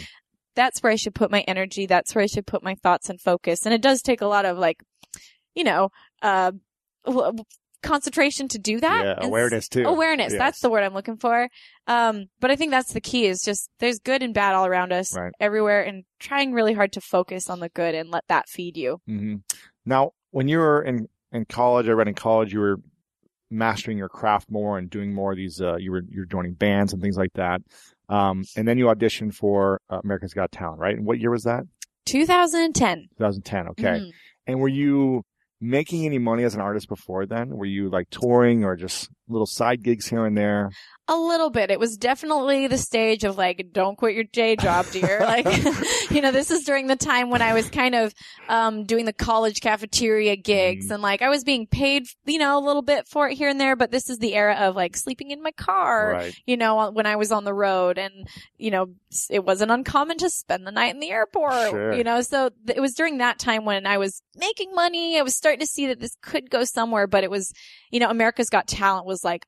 [0.55, 1.87] that's where I should put my energy.
[1.87, 3.65] That's where I should put my thoughts and focus.
[3.67, 4.83] And it does take a lot of like,
[5.55, 5.91] you know,
[6.23, 6.53] uh,
[7.83, 9.05] concentration to do that.
[9.19, 9.85] Yeah, awareness too.
[9.85, 10.33] Awareness.
[10.33, 10.39] Yes.
[10.39, 11.49] That's the word I'm looking for.
[11.87, 14.93] Um, but I think that's the key is just there's good and bad all around
[14.93, 15.33] us Right.
[15.41, 19.01] everywhere and trying really hard to focus on the good and let that feed you.
[19.07, 19.37] hmm
[19.87, 22.77] Now, when you were in, in college, I read in college you were
[23.51, 25.61] mastering your craft more and doing more of these.
[25.61, 27.63] Uh, you were you're joining bands and things like that.
[28.11, 30.97] Um, and then you auditioned for uh, America's Got Talent, right?
[30.97, 31.65] And what year was that?
[32.07, 33.07] 2010.
[33.19, 33.69] 2010.
[33.69, 33.85] Okay.
[33.85, 34.11] Mhm.
[34.47, 35.23] And were you
[35.61, 37.51] making any money as an artist before then?
[37.51, 40.71] Were you like touring or just little side gigs here and there?
[41.11, 41.71] A little bit.
[41.71, 45.21] It was definitely the stage of like, don't quit your day job, dear.
[45.27, 45.47] like,
[46.11, 48.13] you know, this is during the time when I was kind of,
[48.51, 50.95] um, doing the college cafeteria gigs Mhm.
[50.95, 53.59] and like I was being paid, you know, a little bit for it here and
[53.59, 56.35] there, but this is the era of like sleeping in my car, Right.
[56.47, 58.13] you know, when I was on the road and,
[58.59, 58.89] you know,
[59.31, 61.95] it wasn't uncommon to spend the night in the airport, Sure.
[61.95, 65.19] you know, so th- it was during that time when I was making money.
[65.19, 67.51] I was starting to see that this could go somewhere, but it was,
[67.91, 69.47] you know, America's Got Talent was like,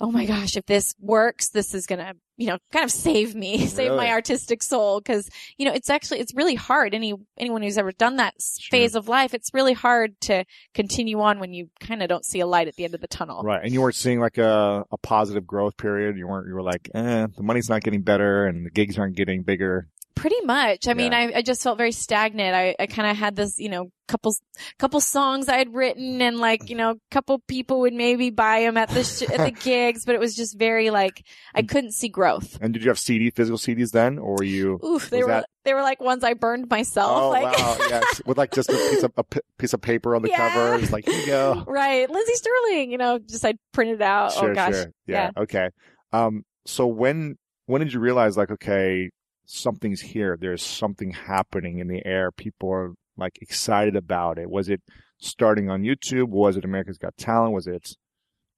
[0.00, 3.66] oh my gosh, if this works, this is gonna, you know, kind of save me,
[3.66, 5.00] save my artistic soul.
[5.00, 6.92] Cause, you know, it's actually, it's really hard.
[6.92, 8.76] Any, anyone who's ever done that Sure.
[8.76, 12.40] phase of life, it's really hard to continue on when you kind of don't see
[12.40, 13.42] a light at the end of the tunnel.
[13.44, 13.62] Right.
[13.62, 16.16] And you weren't seeing like a, a positive growth period.
[16.16, 19.14] You weren't, you were like, eh, the money's not getting better and the gigs aren't
[19.14, 19.88] getting bigger.
[20.14, 20.88] Pretty much.
[20.88, 22.54] I mean, I, I just felt very stagnant.
[22.54, 24.34] I, I kind of had this, you know, couple,
[24.78, 28.76] couple songs I had written and like, you know, couple people would maybe buy them
[28.76, 32.08] at the, sh- at the gigs, but it was just very like, I couldn't see
[32.08, 32.58] growth.
[32.60, 34.18] And did you have CD, physical CDs then?
[34.18, 34.78] Or were you?
[34.84, 37.10] Oof, they were that- they were like ones I burned myself.
[37.22, 37.76] Oh, like, wow.
[37.88, 38.20] Yes.
[38.26, 40.50] With like just a piece of, a p- piece of paper on the Yeah.
[40.50, 40.82] cover.
[40.82, 41.64] It's like, here you go.
[41.68, 42.90] right, Lindsey Stirling.
[42.90, 44.32] You know, just I printed out.
[44.32, 44.92] Sure, oh gosh, sure.
[45.06, 45.30] Yeah.
[45.36, 45.68] Okay.
[46.12, 49.10] Um, so when, when did you realize like, okay,
[49.52, 50.36] something's here.
[50.40, 52.30] There's something happening in the air.
[52.32, 54.50] People are like excited about it.
[54.50, 54.80] Was it
[55.20, 56.28] starting on YouTube?
[56.28, 57.54] Was it America's Got Talent?
[57.54, 57.96] Was it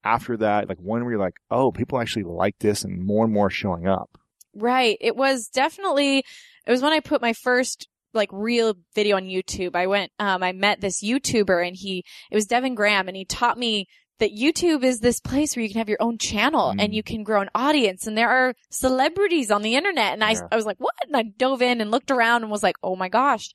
[0.05, 0.69] after that?
[0.69, 3.87] Like when were you like, oh, people actually like this and more and more showing
[3.87, 4.19] up?
[4.55, 4.97] Right.
[5.01, 9.75] It was definitely, it was when I put my first like real video on YouTube.
[9.75, 13.25] I went, um, I met this YouTuber and he, it was Devin Graham and he
[13.25, 13.89] taught me
[14.21, 16.83] that YouTube is this place where you can have your own channel Mm.
[16.83, 20.13] and you can grow an audience and there are celebrities on the internet.
[20.13, 20.49] And I, Yeah.
[20.53, 20.95] I was like, what?
[21.07, 23.51] And I dove in and looked around and was like, oh my gosh,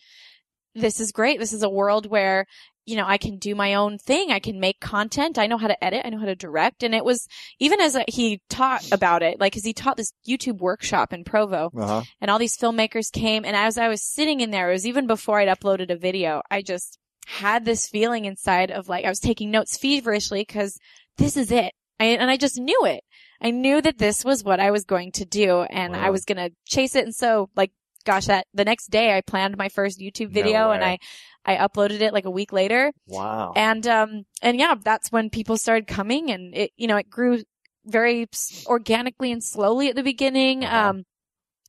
[0.75, 1.39] this is great.
[1.39, 2.45] This is a world where,
[2.85, 4.31] you know, I can do my own thing.
[4.31, 5.37] I can make content.
[5.39, 6.01] I know how to edit.
[6.05, 6.83] I know how to direct.
[6.83, 7.25] And it was,
[7.59, 11.71] even as he taught about it, like, cause he taught this YouTube workshop in Provo
[11.75, 12.03] Uh-huh.
[12.21, 13.45] and all these filmmakers came.
[13.45, 16.41] And as I was sitting in there, it was even before I'd uploaded a video,
[16.51, 16.98] I just
[17.29, 20.79] had this feeling inside of like, I was taking notes feverishly because
[21.17, 21.73] this is it.
[21.99, 23.03] I, and I just knew it.
[23.41, 26.37] I knew that this was what I was going to do and I was going
[26.37, 27.05] to chase it.
[27.05, 27.71] And so like
[28.05, 30.97] gosh, that the next day I planned my first YouTube video and I,
[31.45, 32.91] I uploaded it like a week later.
[33.07, 33.53] Wow.
[33.55, 37.43] And, um, and yeah, that's when people started coming and it, you know, it grew
[37.85, 38.27] very
[38.65, 40.63] organically and slowly at the beginning.
[40.63, 40.89] Uh-huh.
[40.89, 41.03] Um,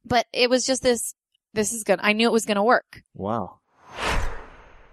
[0.04, 1.14] but it was just this,
[1.52, 2.00] this is good.
[2.02, 3.02] I knew it was going to work.
[3.14, 3.59] Wow.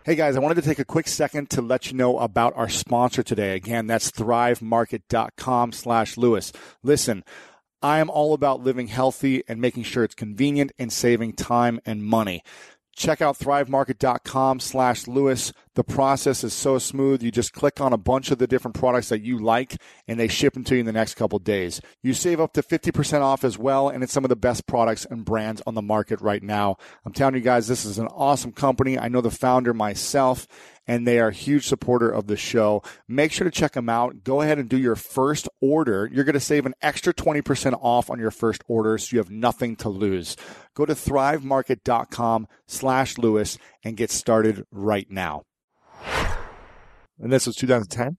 [0.08, 2.70] Hey guys, I wanted to take a quick second to let you know about our
[2.70, 3.58] sponsor today.
[3.58, 6.54] Again, that's thrivemarket.com slash Lewis.
[6.82, 7.26] Listen,
[7.82, 12.06] I am all about living healthy and making sure it's convenient and saving time and
[12.06, 12.42] money.
[12.96, 15.52] Check out thrivemarket.com slash Lewis.
[15.78, 17.22] The process is so smooth.
[17.22, 20.28] You just click on a bunch of the different products that you like and they
[20.28, 21.80] ship them to you in the next couple days.
[22.02, 23.88] You save up to 50% off as well.
[23.88, 26.78] And it's some of the best products and brands on the market right now.
[27.06, 28.98] I'm telling you guys, this is an awesome company.
[28.98, 30.48] I know the founder myself
[30.88, 32.82] and they are a huge supporter of the show.
[33.08, 34.24] Make sure to check them out.
[34.24, 36.10] Go ahead and do your first order.
[36.12, 39.30] You're going to save an extra 20% off on your first order, so you have
[39.30, 40.38] nothing to lose.
[40.74, 45.44] Go to thrivemarket.com slash Lewis and get started right now.
[47.20, 48.18] And this was 2010?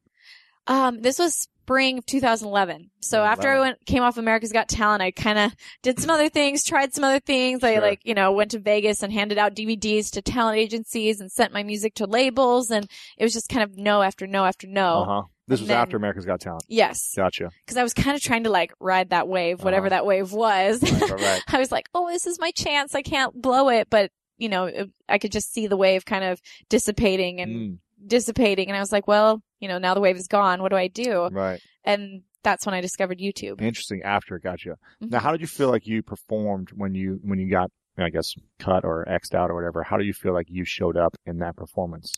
[0.67, 2.91] Um, this was spring of 2011.
[3.01, 6.29] So after I went, came off America's Got Talent, I kind of did some other
[6.29, 7.63] things, tried some other things.
[7.65, 11.31] I like, you know, went to Vegas and handed out DVDs to talent agencies and
[11.33, 12.71] sent my music to labels.
[12.71, 15.03] And it was just kind of no after no after no.
[15.03, 15.23] Uh-huh.
[15.47, 16.65] This was then- after America's Got Talent.
[16.69, 17.15] Yes.
[17.17, 17.51] Gotcha.
[17.67, 19.97] Cause I was kind of trying to like ride that wave, whatever Uh-huh.
[19.97, 20.83] that wave was.
[20.83, 21.43] Right, right, right.
[21.49, 22.95] I was like, oh, this is my chance.
[22.95, 23.89] I can't blow it.
[23.89, 27.79] But, you know, it- I could just see the wave kind of dissipating and Mm,
[28.07, 28.69] dissipating.
[28.69, 30.63] And I was like, well, you know, now the wave is gone.
[30.63, 31.29] What do I do?
[31.33, 31.61] right.
[31.85, 33.61] And that's when I discovered YouTube.
[33.61, 34.03] Interesting.
[34.05, 34.77] After, it gotcha.
[35.03, 35.11] Mhm.
[35.11, 38.33] Now, how did you feel like you performed when you when you got, I guess,
[38.59, 39.83] cut or xed out or whatever?
[39.83, 42.13] How do you feel like you showed up in that performance?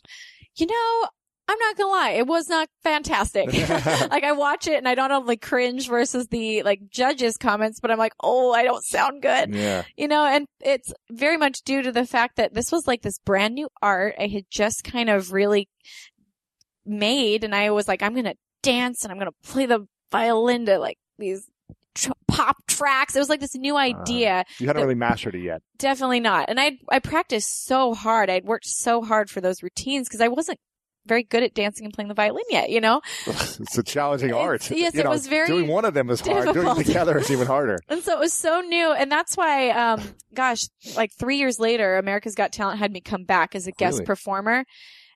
[0.57, 1.07] You know,
[1.51, 3.51] I'm not gonna lie, it was not fantastic.
[4.09, 7.91] like I watch it and I don't only cringe versus the like judges comments, but
[7.91, 9.53] I'm like, oh, I don't sound good.
[9.53, 9.83] Yeah.
[9.97, 13.19] You know, and it's very much due to the fact that this was like this
[13.19, 15.67] brand new art I had just kind of really
[16.85, 20.79] made and I was like, I'm gonna dance and I'm gonna play the violin to
[20.79, 21.49] like these
[21.95, 23.13] tr- pop tracks.
[23.13, 24.45] It was like this new uh, idea.
[24.57, 25.61] You hadn't really mastered it yet.
[25.77, 26.45] Definitely not.
[26.49, 28.29] And I I practiced so hard.
[28.29, 30.59] I'd worked so hard for those routines because I wasn't
[31.05, 33.01] very good at dancing and playing the violin yet, you know?
[33.27, 34.69] it's a challenging art.
[34.71, 36.43] yes, You it know, was very Doing one of them is hard.
[36.43, 36.79] Doing difficult.
[36.79, 37.79] it together is even harder.
[37.89, 38.91] And so it was so new.
[38.93, 40.01] And that's why, um,
[40.33, 40.61] gosh,
[40.95, 44.05] like three years later, America's Got Talent had me come back as a guest Really?
[44.05, 44.65] performer.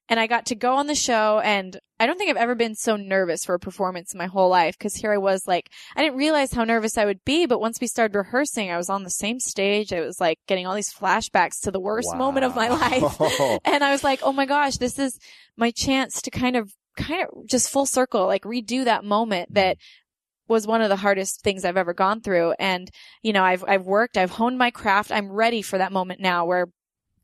[0.08, 2.76] And I got to go on the show and I don't think I've ever been
[2.76, 6.04] so nervous for a performance in my whole life because here I was like, I
[6.04, 9.04] didn't realize how nervous I would be, but once we started rehearsing, I was on
[9.04, 9.94] the same stage.
[9.94, 13.20] I was like getting all these flashbacks to the worst moment of my life.
[13.66, 15.18] And I was like, oh my gosh, this is
[15.56, 19.78] my chance to kind of, kind of just full circle, like redo that moment that
[19.78, 20.54] mm-hmm.
[20.54, 22.54] was one of the hardest things I've ever gone through.
[22.60, 22.90] And,
[23.22, 25.12] you know, I've, I've worked, I've honed my craft.
[25.12, 26.68] I'm ready for that moment now where,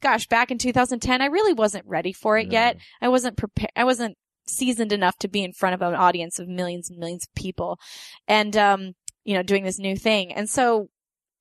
[0.01, 2.77] gosh, back in 2010, I really wasn't ready for it yet.
[3.01, 3.71] I wasn't prepared.
[3.75, 7.25] I wasn't seasoned enough to be in front of an audience of millions and millions
[7.25, 7.79] of people
[8.27, 10.33] and, um, you know, doing this new thing.
[10.33, 10.89] And so,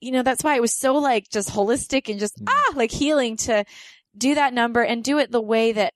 [0.01, 3.37] you know, that's why it was so like just holistic and just, ah, like healing
[3.39, 3.65] to
[4.17, 5.95] do that number and do it the way that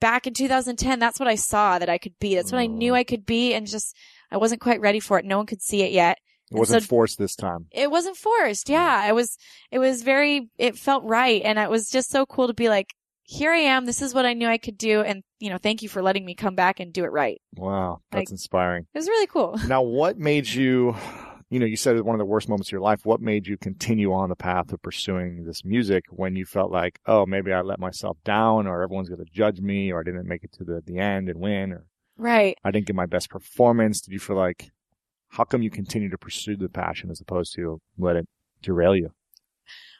[0.00, 2.34] back in 2010, that's what I saw that I could be.
[2.34, 3.54] That's what I knew I could be.
[3.54, 3.96] And just,
[4.30, 5.24] I wasn't quite ready for it.
[5.24, 6.18] No one could see it yet.
[6.54, 7.66] It wasn't so- forced this time.
[7.70, 8.68] it wasn't forced.
[8.68, 9.06] Yeah.
[9.08, 9.36] It was,
[9.70, 11.42] it was very, it felt right.
[11.44, 13.86] And it was just so cool to be like, here I am.
[13.86, 15.00] This is what I knew I could do.
[15.00, 17.40] And, you know, thank you for letting me come back and do it right.
[17.56, 18.86] Wow, that's Like- inspiring.
[18.92, 19.58] It was really cool.
[19.68, 20.94] Now, what made you,
[21.48, 23.06] you know, you said it was one of the worst moments of your life.
[23.06, 26.98] What made you continue on the path of pursuing this music when you felt like,
[27.06, 30.26] oh, maybe I let myself down or everyone's going to judge me or I didn't
[30.26, 31.86] make it to the, the end and win or
[32.18, 32.58] Right.
[32.62, 34.02] I didn't get my best performance?
[34.02, 34.70] Did you feel like,
[35.32, 38.26] how come you continue to pursue the passion as opposed to let it
[38.62, 39.10] derail you?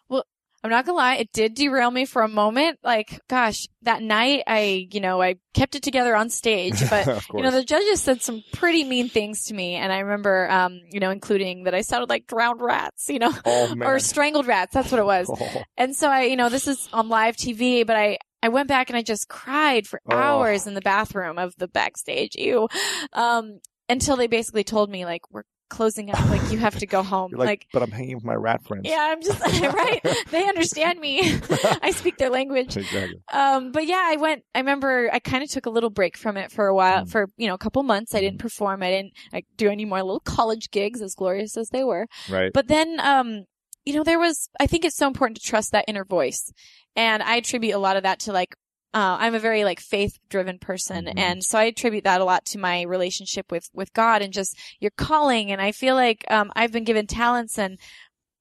[0.08, 0.24] Well,
[0.62, 2.78] I'm not gonna lie, it did derail me for a moment.
[2.84, 7.42] Like, gosh, that night I, you know, I kept it together on stage, but you
[7.42, 9.74] know, the judges said some pretty mean things to me.
[9.74, 13.32] And I remember, um, you know, including that I sounded like drowned rats, you know,
[13.44, 14.74] Oh, or strangled rats.
[14.74, 15.28] That's what it was.
[15.30, 15.62] Oh.
[15.76, 18.88] And so I, you know, this is on live TV, but I, I went back
[18.90, 20.14] and I just cried for Oh.
[20.14, 22.36] hours in the bathroom of the backstage.
[22.36, 22.68] Ew.
[23.14, 23.58] Um,
[23.92, 26.20] until they basically told me like, we're closing up.
[26.28, 27.30] Like, you have to go home.
[27.32, 28.82] Like, like but I'm hanging with my rat friends.
[28.86, 30.00] yeah, I'm just right.
[30.30, 31.38] They understand me.
[31.82, 32.76] I speak their language.
[32.76, 33.20] Exactly.
[33.32, 34.42] Um, but yeah, I went.
[34.54, 37.10] I remember I kind of took a little break from it for a while, Mm.
[37.10, 38.14] for you know, a couple months.
[38.14, 38.82] I didn't perform.
[38.82, 42.06] I didn't like, do any more little college gigs, as glorious as they were.
[42.28, 42.52] Right.
[42.52, 43.44] But then, um,
[43.86, 44.50] you know, there was.
[44.60, 46.52] I think it's so important to trust that inner voice,
[46.96, 48.54] and I attribute a lot of that to like.
[48.94, 51.06] Uh, I'm a very like faith driven person.
[51.06, 51.14] Mhm.
[51.16, 54.56] And so I attribute that a lot to my relationship with, with God and just
[54.80, 55.50] your calling.
[55.50, 57.78] And I feel like, um, I've been given talents and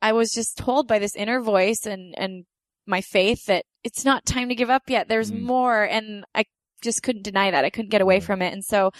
[0.02, 2.46] I was just told by this inner voice and, and
[2.86, 5.08] my faith that it's not time to give up yet.
[5.08, 5.42] There's Mm.
[5.42, 5.84] more.
[5.84, 6.46] And I
[6.82, 7.64] just couldn't deny that.
[7.64, 8.52] I couldn't get away from it.
[8.52, 8.92] And so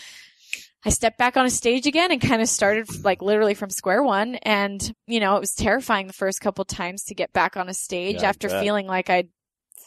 [0.86, 4.04] I stepped back on a stage again and kind of started like literally from square
[4.04, 4.36] one.
[4.36, 7.74] And, you know, it was terrifying the first couple times to get back on a
[7.74, 9.30] stage Yeah, after feeling like I'd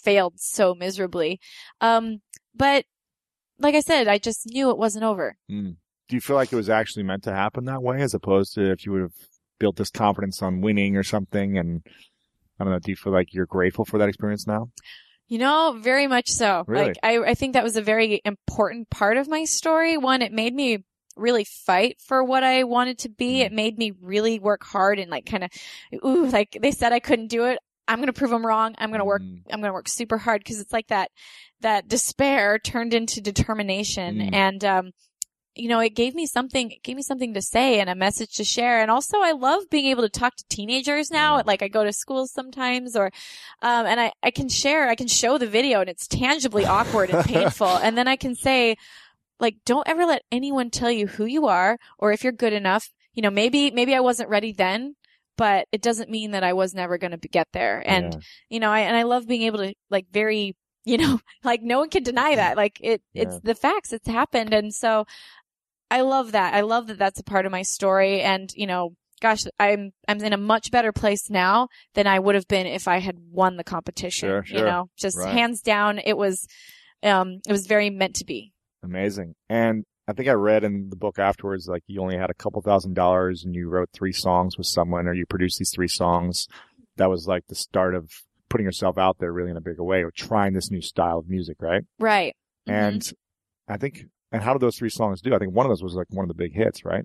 [0.05, 1.41] failed so miserably.
[1.81, 2.21] Um,
[2.55, 2.85] but
[3.59, 5.37] like I said, I just knew it wasn't over.
[5.51, 5.77] Mm.
[6.09, 8.71] Do you feel like it was actually meant to happen that way, as opposed to
[8.71, 9.15] if you would have
[9.59, 11.57] built this confidence on winning or something?
[11.57, 11.83] And
[12.61, 12.79] I don't know.
[12.79, 14.71] Do you feel like you're grateful for that experience now?
[15.27, 16.65] You know, very much so.
[16.67, 16.89] Really?
[16.89, 19.97] Like, I, I think that was a very important part of my story.
[19.97, 20.85] One, it made me
[21.17, 23.39] really fight for what I wanted to be.
[23.39, 23.47] Mm.
[23.47, 25.51] It made me really work hard and like kind of,
[26.05, 27.59] ooh, like they said I couldn't do it.
[27.87, 28.75] I'm going to prove them wrong.
[28.79, 29.43] I'm going to work, Mm.
[29.53, 31.11] I'm going to work super hard because it's like that,
[31.61, 34.19] that despair turned into determination.
[34.19, 34.35] Mm.
[34.35, 34.91] And, um,
[35.55, 38.35] you know, it gave me something, it gave me something to say and a message
[38.37, 38.81] to share.
[38.81, 41.43] And also I love being able to talk to teenagers now.
[41.47, 43.07] Like I go to schools sometimes or,
[43.63, 47.11] um, and I, I can share, I can show the video and it's tangibly awkward
[47.11, 47.69] and painful.
[47.85, 48.77] And then I can say,
[49.39, 52.89] like, don't ever let anyone tell you who you are or if you're good enough.
[53.13, 54.97] You know, maybe, maybe I wasn't ready then,
[55.37, 57.83] but it doesn't mean that I was never going to get there.
[57.87, 58.21] And, Yeah.
[58.49, 61.79] you know, I, and I love being able to like very, you know, like no
[61.81, 62.57] one can deny that.
[62.57, 63.93] Like it, it's the facts.
[63.93, 64.53] It's happened.
[64.53, 65.07] And so
[65.91, 66.55] I love that.
[66.55, 68.21] I love that that's a part of my story.
[68.21, 72.35] And, you know, gosh, I'm, I'm in a much better place now than I would
[72.35, 74.29] have been if I had won the competition.
[74.29, 75.33] Sure, You know, just Right.
[75.33, 76.47] hands down, it was,
[77.03, 78.53] um, it was very meant to be.
[78.83, 79.35] Amazing.
[79.49, 82.61] And I think I read in the book afterwards, like you only had a couple
[82.61, 86.47] thousand dollars and you wrote three songs with someone or you produced these three songs.
[86.97, 88.11] That was like the start of
[88.51, 91.29] putting yourself out there really in a bigger way or trying this new style of
[91.29, 91.83] music, right?
[91.99, 92.37] Right.
[92.69, 92.73] Mhm.
[92.73, 93.13] And
[93.67, 95.35] I think, and how did those three songs do?
[95.35, 97.05] I think one of those was like one of the big hits, right?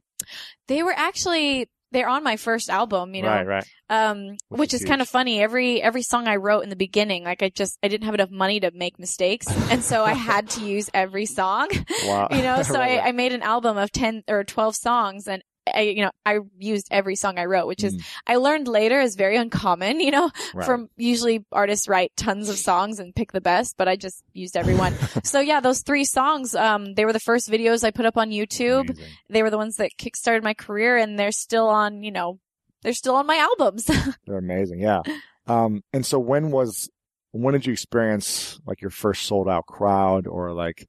[0.68, 3.30] They were actually they're on my first album, you know.
[3.30, 3.66] Right, right.
[3.90, 5.42] Um Which which is is kind of funny.
[5.42, 8.32] Every every song I wrote in the beginning, like I just I didn't have enough
[8.32, 9.48] money to make mistakes.
[9.72, 11.70] And so I had to use every song.
[12.04, 12.28] Wow.
[12.32, 13.00] You know, so love I.
[13.00, 15.44] I made an album of 10 or 12 songs and
[15.74, 19.16] I, you know, I used every song I wrote, which is, I learned later is
[19.16, 20.66] very uncommon, you know, Right.
[20.66, 24.56] from usually artists write tons of songs and pick the best, but I just used
[24.58, 24.94] every one.
[25.24, 28.30] so yeah, those three songs, um, they were the first videos I put up on
[28.32, 28.98] YouTube.
[29.30, 32.40] They were the ones that kickstarted my career and they're still on, you know,
[32.82, 33.90] they're still on my albums.
[34.26, 34.80] They're amazing.
[34.80, 35.02] Yeah.
[35.48, 36.90] Um, and so when was,
[37.32, 40.88] when did you experience like your first sold out crowd or like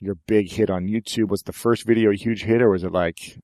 [0.00, 1.28] your big hit on YouTube?
[1.28, 3.38] Was the first video a huge hit or was it like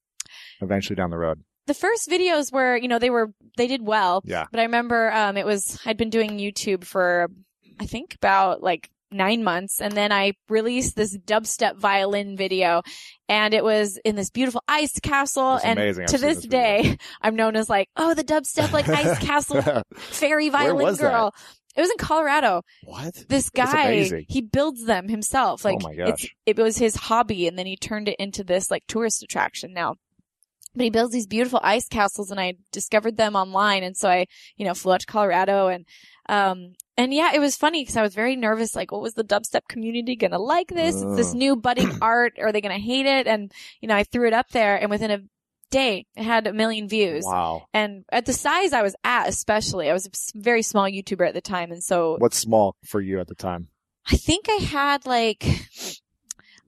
[0.62, 1.42] eventually down the road?
[1.66, 4.22] the first videos were, you know, they were, they did well.
[4.24, 4.46] Yeah.
[4.50, 7.30] But I remember, um, it was, I'd been doing YouTube for,
[7.78, 9.80] I think about like nine months.
[9.80, 12.82] And then I released this dubstep violin video
[13.28, 15.60] and it was in this beautiful ice castle.
[15.62, 16.06] And amazing.
[16.06, 19.62] To this this day, I'm known as like, oh, the dubstep, like ice castle
[19.94, 21.10] fairy Where violin was that?
[21.12, 21.34] girl.
[21.74, 22.62] It was in Colorado.
[22.84, 23.24] What?
[23.28, 25.64] This guy, he builds them himself.
[25.64, 26.36] Like, Oh my it's, gosh.
[26.44, 29.94] it was his hobby and then he turned it into this like tourist attraction now.
[30.74, 33.82] But he builds these beautiful ice castles and I discovered them online.
[33.82, 35.86] And so I, you know, flew out to Colorado and,
[36.28, 38.76] um, and yeah, it was funny because I was very nervous.
[38.76, 41.00] Like, what was the dubstep community going to like this?
[41.00, 42.34] It's this new budding art.
[42.40, 43.26] Are they going to hate it?
[43.26, 45.20] And, you know, I threw it up there and within a
[45.70, 47.24] day it had a million views.
[47.26, 47.66] Wow.
[47.74, 51.34] And at the size I was at, especially, I was a very small YouTuber at
[51.34, 51.72] the time.
[51.72, 53.68] And so What's small for you at the time?
[54.10, 55.44] I think I had like,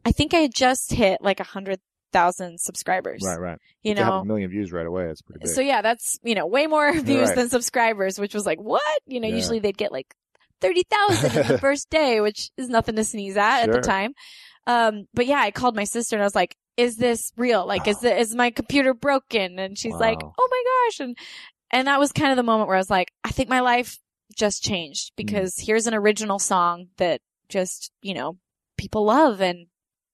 [0.04, 1.80] I think I had just hit like a hundred
[2.14, 3.20] thousand subscribers.
[3.22, 3.58] Right, right.
[3.82, 5.06] You have know, a million views right away.
[5.08, 5.48] That's pretty big.
[5.48, 7.36] so yeah, that's, you know, way more views Right.
[7.36, 8.80] than subscribers, which was like, what?
[9.06, 9.34] You know, Yeah.
[9.34, 10.14] usually they'd get like
[10.62, 14.14] 30,000 in the first day, which is nothing to sneeze at at the time.
[14.66, 17.66] Um, but yeah, I called my sister and I was like, is this real?
[17.66, 19.58] Like, is the, is my computer broken?
[19.58, 21.00] And she's like, oh my gosh.
[21.00, 21.18] And,
[21.70, 23.98] and that was kind of the moment where I was like, I think my life
[24.36, 25.16] just changed Mm.
[25.16, 28.38] because here's an original song that just, you know,
[28.78, 29.66] people love and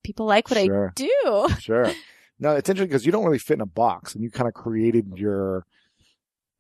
[0.03, 0.88] people like what Sure.
[0.88, 1.48] I do.
[1.61, 1.92] sure.
[2.42, 4.55] No, it's interesting because you don't really fit in a box, and you kind of
[4.55, 5.66] created your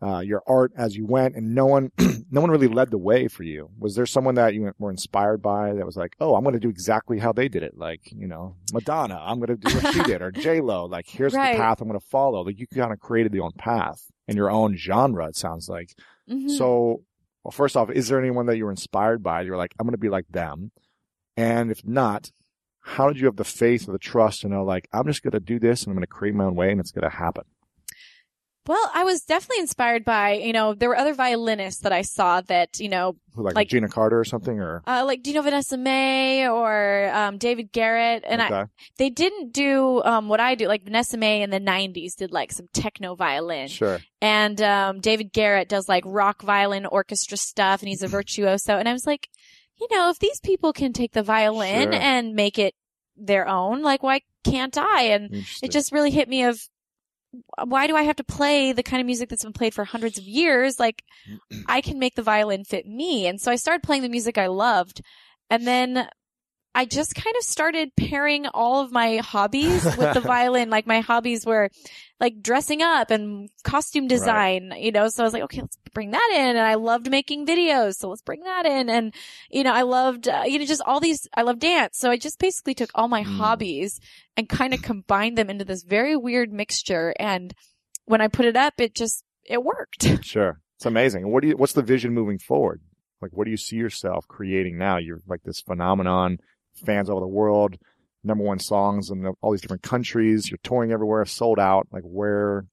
[0.02, 1.90] uh, your art as you went, and no one
[2.30, 3.70] no one really led the way for you.
[3.78, 6.60] Was there someone that you were inspired by that was like, oh, I'm going to
[6.60, 9.94] do exactly how they did it, like you know Madonna, I'm going to do what
[9.94, 11.52] she did, or J Lo, like here's Right.
[11.52, 12.42] the path I'm going to follow.
[12.44, 15.28] Like you kind of created your own path and your own genre.
[15.28, 15.94] It sounds like.
[16.30, 16.50] Mhm.
[16.58, 17.04] So,
[17.42, 19.40] well, first off, is there anyone that you were inspired by?
[19.42, 20.72] You're like, I'm going to be like them,
[21.38, 22.30] and if not,
[22.82, 25.32] how did you have the faith or the trust to know, like, I'm just going
[25.32, 27.16] to do this and I'm going to create my own way and it's going to
[27.16, 27.44] happen?
[28.66, 32.42] Well, I was definitely inspired by, you know, there were other violinists that I saw
[32.42, 35.42] that, you know, like, Like- Gina Carter or something, or uh, like, do you know
[35.42, 38.22] Vanessa-Mae or, um, David Garrett?
[38.26, 38.66] And I,
[38.98, 42.68] they didn't do, um, what I do, like Vanessa-Mae in the nineties did like some
[42.74, 43.68] techno violin.
[43.68, 48.74] sure, And, um, David Garrett does like rock violin orchestra stuff and he's a virtuoso.
[48.76, 49.28] And I was like,
[49.80, 52.00] you know, if these people can take the violin Sure.
[52.00, 52.74] and make it
[53.16, 55.02] their own, like, why can't I?
[55.04, 56.60] And it just really hit me of
[57.64, 60.18] why do I have to play the kind of music that's been played for hundreds
[60.18, 60.80] of years?
[60.80, 61.04] Like
[61.66, 63.26] I can make the violin fit me.
[63.26, 65.00] And so I started playing the music I loved.
[65.48, 66.08] And then
[66.74, 70.70] I just kind of started pairing all of my hobbies with the violin.
[70.70, 71.68] Like my hobbies were
[72.20, 76.12] like dressing up and costume design, you know, so I was like, okay, let's bring
[76.12, 76.56] that in.
[76.56, 77.94] And I loved making videos.
[77.94, 78.88] So let's bring that in.
[78.88, 79.12] And,
[79.50, 81.98] you know, I loved, uh, you know, just all these, I love dance.
[81.98, 83.38] So I just basically took all my Mm.
[83.38, 83.98] hobbies
[84.36, 87.14] and kind of combined them into this very weird mixture.
[87.18, 87.52] And
[88.04, 90.04] when I put it up, it just, it worked.
[90.24, 90.60] Sure.
[90.76, 91.30] It's amazing.
[91.32, 92.80] What do you, what's the vision moving forward?
[93.20, 94.96] Like, what do you see yourself creating now?
[94.98, 96.38] You're like this phenomenon,
[96.84, 97.76] fans all over the world,
[98.22, 100.50] number one songs in all these different countries.
[100.50, 101.88] You're touring everywhere, sold out.
[101.92, 102.66] Like, where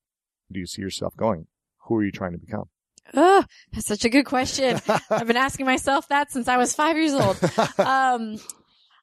[0.51, 1.47] do you see yourself going?
[1.85, 2.65] Who are you trying to become?
[3.13, 4.79] Oh, that's such a good question.
[5.09, 7.37] I've been asking myself that since I was five years old.
[7.79, 8.39] Um,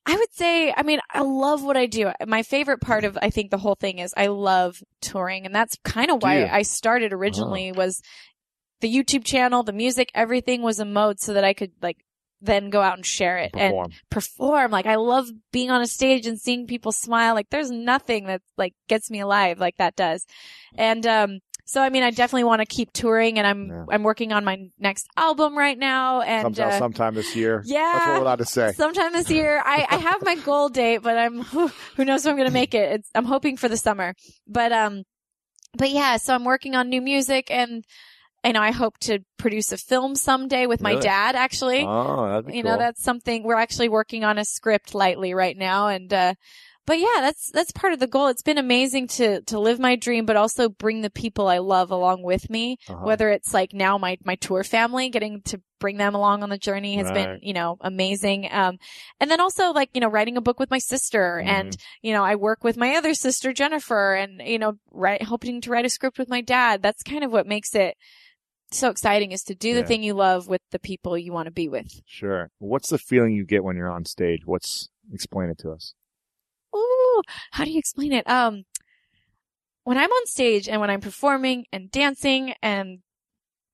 [0.07, 2.13] I would say, I mean, I love what I do.
[2.27, 5.47] My favorite part of, I think, the whole thing is I love touring.
[5.47, 6.47] And that's kind of why?
[6.47, 8.03] I started originally was
[8.83, 12.05] the YouTube channel, the music, everything was a mode so that I could like
[12.41, 13.91] then go out and share it and Perform.
[14.11, 14.70] perform.
[14.70, 17.35] Like I love being on a stage and seeing people smile.
[17.35, 20.26] Like there's nothing that like gets me alive like that does.
[20.76, 23.85] And, um, so I mean, I definitely want to keep touring and I'm, Yeah.
[23.91, 26.20] I'm working on my next album right now.
[26.20, 27.62] And, uh, sometime this year.
[27.64, 27.93] yeah.
[27.95, 28.72] That's what we're allowed to say.
[28.72, 31.41] Sometime this year, I, I have my goal date, but I'm
[31.97, 32.93] who knows if I'm going to make it.
[32.93, 34.14] It's, I'm hoping for the summer,
[34.47, 35.05] but um,
[35.76, 36.18] but yeah.
[36.18, 37.82] So I'm working on new music, and
[38.53, 41.03] know I hope to produce a film someday with my Really?
[41.03, 41.35] dad.
[41.37, 42.73] Actually, Oh, that'd be you cool.
[42.73, 46.35] know that's something we're actually working on a script lightly right now, and uh,
[46.87, 48.29] but yeah, that's that's part of the goal.
[48.29, 51.91] It's been amazing to to live my dream, but also bring the people I love
[51.91, 52.77] along with me.
[52.89, 53.05] Uh-huh.
[53.07, 56.57] Whether it's like now my my tour family, getting to bring them along on the
[56.57, 58.49] journey has been you know amazing.
[58.51, 58.79] Um,
[59.21, 61.49] and then also like you know writing a book with my sister, Mm-hmm.
[61.49, 65.63] and you know I work with my other sister Jennifer, and you know write hoping
[65.63, 66.83] to write a script with my dad.
[66.83, 67.97] That's kind of what makes it
[68.75, 71.53] so exciting is to do the thing you love with the people you want to
[71.53, 72.03] be with.
[72.07, 72.51] Sure.
[72.59, 74.41] What's the feeling you get when you're on stage?
[74.45, 75.95] What's explain it to us?
[76.75, 77.22] Ooh,
[77.53, 78.29] how do you explain it?
[78.29, 78.64] Um,
[79.85, 82.99] when I'm on stage and when I'm performing and dancing and,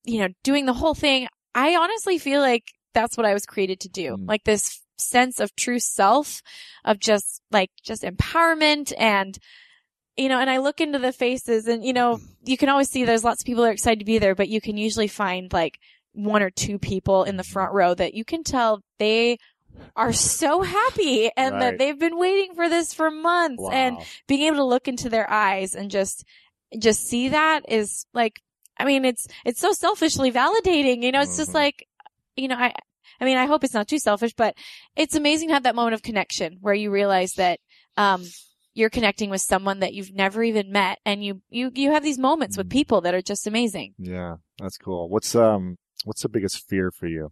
[0.05, 3.81] you know, doing the whole thing, I honestly feel like that's what I was created
[3.81, 4.17] to do.
[4.17, 4.29] Mm.
[4.29, 6.43] Like this sense of true self
[6.85, 9.39] of just like, just empowerment and,
[10.17, 13.05] you know, and I look into the faces and, you know, you can always see
[13.05, 15.53] there's lots of people that are excited to be there, but you can usually find
[15.53, 15.79] like
[16.13, 19.39] one or two people in the front row that you can tell they
[19.97, 21.61] are so happy and Right.
[21.61, 23.97] that they've been waiting for this for months and
[24.27, 26.25] being able to look into their eyes and just
[26.79, 28.41] just see that is like
[28.79, 31.55] I mean it's it's so selfishly validating you know it's just Mhm.
[31.55, 31.87] like
[32.37, 32.73] you know I
[33.21, 34.55] I mean I hope it's not too selfish but
[34.97, 37.59] it's amazing to have that moment of connection where you realize that
[37.97, 38.25] um
[38.81, 42.19] you're connecting with someone that you've never even met and you you you have these
[42.19, 42.73] moments with Mhm.
[42.73, 45.09] people that are just amazing Yeah, that's cool.
[45.09, 47.31] What's um what's the biggest fear for you?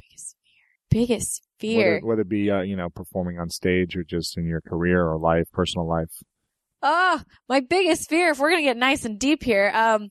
[0.00, 4.04] biggest fear biggest fear Whether, whether it be uh, you know performing on stage or
[4.04, 6.22] just in your career or life, personal life.
[6.80, 10.10] Oh, my biggest fear, if we're going to get nice and deep here, um,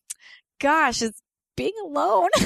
[0.60, 1.14] gosh, is
[1.58, 2.30] being alone.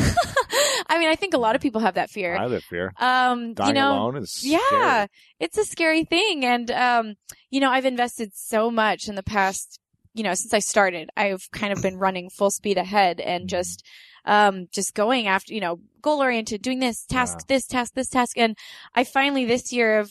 [0.88, 2.36] I mean, I think a lot of people have that fear.
[2.36, 2.92] I live fear.
[2.98, 5.08] Um, Dying you know, alone is yeah, scary.
[5.40, 6.44] it's a scary thing.
[6.46, 7.16] And, um,
[7.52, 9.80] you know, I've invested so much in the past,
[10.16, 13.86] you know, since I started, I've kind of been running full speed ahead and just,
[14.26, 17.46] um, just going after, you know, goal oriented, doing this task, Yeah.
[17.56, 18.38] this task, this task.
[18.38, 18.58] And
[18.96, 20.10] I finally this year have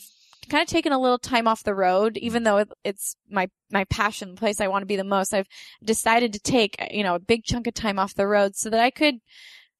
[0.49, 3.83] kind of taken a little time off the road, even though it, it's my, my
[3.85, 5.33] passion, the place I want to be the most.
[5.33, 5.47] I've
[5.83, 8.79] decided to take, you know, a big chunk of time off the road so that
[8.79, 9.15] I could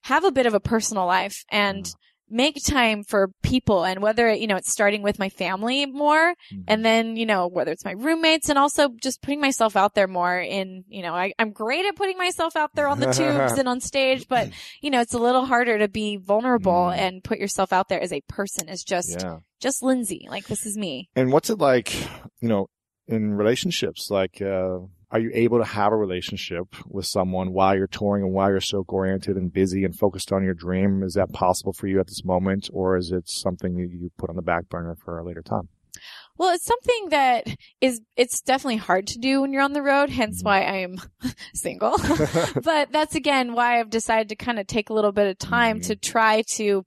[0.04, 1.94] have a bit of a personal life and Mm.
[2.34, 6.34] Make time for people and whether it, you know, it's starting with my family more
[6.52, 6.64] Mhm.
[6.66, 10.08] and then, you know, whether it's my roommates and also just putting myself out there
[10.08, 13.52] more in, you know, I, I'm great at putting myself out there on the tubes
[13.58, 14.48] and on stage, but,
[14.80, 16.96] you know, it's a little harder to be vulnerable Mm.
[16.96, 19.40] and put yourself out there as a person as just, yeah.
[19.60, 20.26] just Lindsey.
[20.30, 21.10] Like, this is me.
[21.14, 21.94] And what's it like,
[22.40, 22.68] you know,
[23.08, 24.10] in relationships?
[24.10, 24.78] Like, uh,
[25.12, 28.60] are you able to have a relationship with someone while you're touring and while you're
[28.60, 31.02] so oriented and busy and focused on your dream?
[31.02, 34.30] Is that possible for you at this moment, or is it something that you put
[34.30, 35.68] on the back burner for a later time?
[36.38, 37.46] Well, it's something that
[37.82, 40.48] is, it's definitely hard to do when you're on the road, hence Mm-hmm.
[40.48, 40.96] why I'm
[41.54, 41.96] single.
[42.64, 45.76] but that's again why I've decided to kind of take a little bit of time
[45.80, 45.88] Mm-hmm.
[45.88, 46.84] to try to,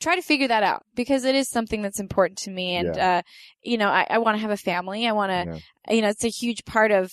[0.00, 2.74] try to figure that out because it is something that's important to me.
[2.74, 3.18] And, Yeah.
[3.18, 3.22] uh,
[3.62, 5.06] you know, I, I want to have a family.
[5.06, 7.12] I want to, you know, it's a huge part of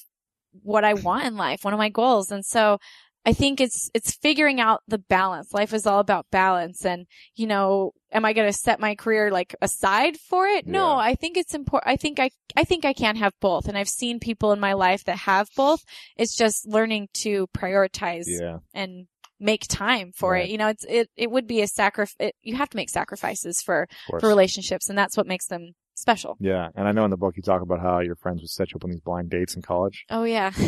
[0.64, 2.32] what I want in life, one of my goals.
[2.32, 2.78] And so
[3.26, 5.54] I think it's, it's figuring out the balance.
[5.54, 6.86] Life is all about balance.
[6.86, 10.66] And, you know, am I going to set my career like aside for it?
[10.66, 11.92] No, I think it's important.
[11.92, 13.68] I think I, I think I can have both.
[13.68, 15.84] And I've seen people in my life that have both.
[16.18, 18.58] It's just learning to prioritize Yeah.
[18.74, 19.06] and
[19.40, 20.46] make time for Right.
[20.46, 20.52] it.
[20.52, 22.32] You know, it's, it, it would be a sacrifice.
[22.42, 23.88] You have to make sacrifices for,
[24.20, 24.90] for relationships.
[24.90, 26.38] And that's what makes them special.
[26.40, 28.72] Yeah, and I know in the book you talk about how your friends would set
[28.72, 30.06] you up on these blind dates in college.
[30.10, 30.52] Oh yeah.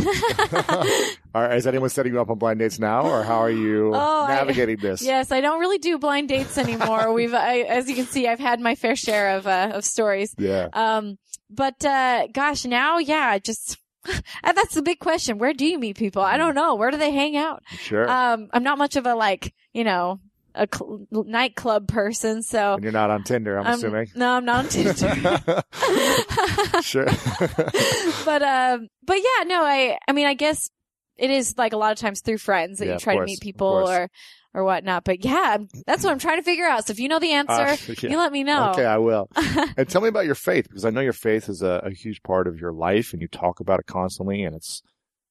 [1.35, 4.23] Are, is anyone setting you up on blind dates now, or how are you Oh,
[4.25, 5.01] I- navigating this?
[5.01, 7.11] Yes, I don't really do blind dates anymore.
[7.17, 10.35] We've, I, as you can see, I've had my fair share of uh, of stories.
[10.37, 10.67] Yeah.
[10.73, 11.17] Um,
[11.49, 13.77] but uh, gosh, now, yeah, just
[14.43, 15.37] that's the big question.
[15.37, 16.21] Where do you meet people?
[16.21, 16.75] I don't know.
[16.75, 17.63] Where do they hang out?
[17.77, 18.09] Sure.
[18.09, 20.19] Um, I'm not much of a like, you know,
[20.55, 24.09] a cl- nightclub person, so and you're not on Tinder, I'm I'm- assuming.
[24.15, 25.63] No, I'm not on Tinder.
[26.81, 27.05] sure.
[28.25, 30.69] but um, but yeah, no, I, I mean, I guess
[31.17, 33.31] it is like a lot of times through friends that Yeah, you try course, to
[33.31, 34.09] meet people or
[34.53, 35.03] or whatnot.
[35.03, 36.85] But yeah, that's what I'm trying to figure out.
[36.87, 38.09] So if you know the answer, Uh, yeah.
[38.11, 38.71] you let me know.
[38.71, 39.29] Okay, I will.
[39.77, 42.21] and tell me about your faith, because I know your faith is a, a huge
[42.23, 44.81] part of your life, and you talk about it constantly, and it's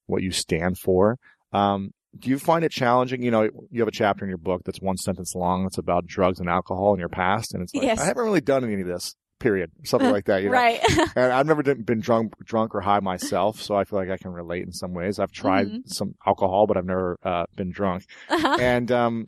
[0.07, 1.17] what you stand for.
[1.53, 3.23] Um, do you find it challenging?
[3.23, 5.63] You know, you have a chapter in your book that's one sentence long.
[5.63, 7.99] That's about drugs and alcohol in your past, and it's like Yes.
[7.99, 9.15] I haven't really done any of this.
[9.39, 9.71] Period.
[9.83, 10.41] Something like that.
[10.41, 10.53] You know?
[10.53, 10.79] Right.
[11.17, 14.31] and I've never been drunk, drunk or high myself, so I feel like I can
[14.31, 15.19] relate in some ways.
[15.19, 15.81] I've tried Mhm.
[15.87, 18.05] some alcohol, but I've never uh, been drunk.
[18.29, 19.25] and um,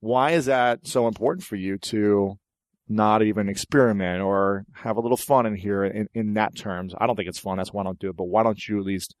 [0.00, 2.38] why is that so important for you to
[2.88, 6.94] not even experiment or have a little fun in here in, in that terms?
[6.98, 7.58] I don't think it's fun.
[7.58, 8.16] That's why I don't do it.
[8.16, 9.16] But why don't you at least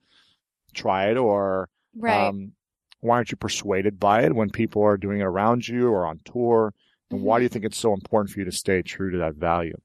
[0.72, 2.28] try it or Right.
[2.28, 2.52] um,
[3.00, 6.20] why aren't you persuaded by it when people are doing it around you or on
[6.24, 6.74] tour?
[7.10, 7.26] And Mm-hmm.
[7.26, 9.76] why do you think it's so important for you to stay true to that value?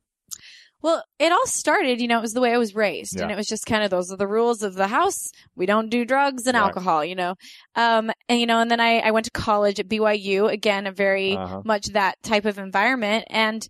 [0.83, 3.21] Well, it all started, you know, it was the way I was raised.
[3.21, 5.29] And it was just kind of those are the rules of the house.
[5.55, 6.63] We don't do drugs and Right.
[6.65, 7.35] alcohol, you know.
[7.75, 10.91] Um, and, you know, and then I, I went to college at BYU, again, a
[10.91, 11.61] very Uh-huh.
[11.63, 13.25] much that type of environment.
[13.29, 13.67] And,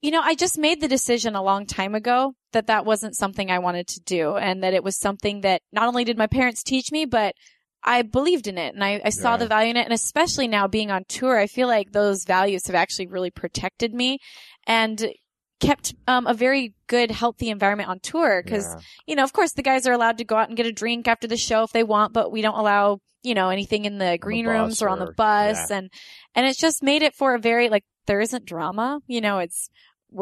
[0.00, 3.48] you know, I just made the decision a long time ago that that wasn't something
[3.48, 6.64] I wanted to do and that it was something that not only did my parents
[6.64, 7.36] teach me, but
[7.84, 9.36] I believed in it and I, I saw Yeah.
[9.38, 9.84] the value in it.
[9.84, 13.92] And especially now being on tour, I feel like those values have actually really protected
[13.92, 14.18] me
[14.66, 15.12] and
[15.60, 18.42] kept um, a very good, healthy environment on tour.
[18.42, 18.80] Cause, Yeah.
[19.06, 21.06] you know, of course the guys are allowed to go out and get a drink
[21.08, 24.18] after the show if they want, but we don't allow, you know, anything in the
[24.20, 25.70] green bus rooms or on the bus.
[25.70, 25.76] yeah.
[25.78, 25.90] And,
[26.34, 29.00] and it's just made it for a very, like, there isn't drama.
[29.06, 29.68] You know, it's,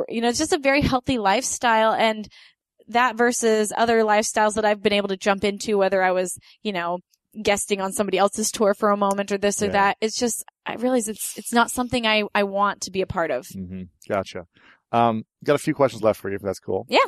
[0.08, 1.92] you know, it's just a very healthy lifestyle.
[1.92, 2.28] And
[2.88, 6.72] that versus other lifestyles that I've been able to jump into, whether I was, you
[6.72, 6.98] know,
[7.42, 9.72] guesting on somebody else's tour for a moment or this or Yeah.
[9.72, 9.96] that.
[10.00, 13.30] It's just, I realize it's, it's not something I, I want to be a part
[13.30, 13.46] of.
[13.48, 14.46] hmm Gotcha.
[14.92, 16.86] Um, got a few questions left for you, if that's cool.
[16.88, 16.98] Yeah.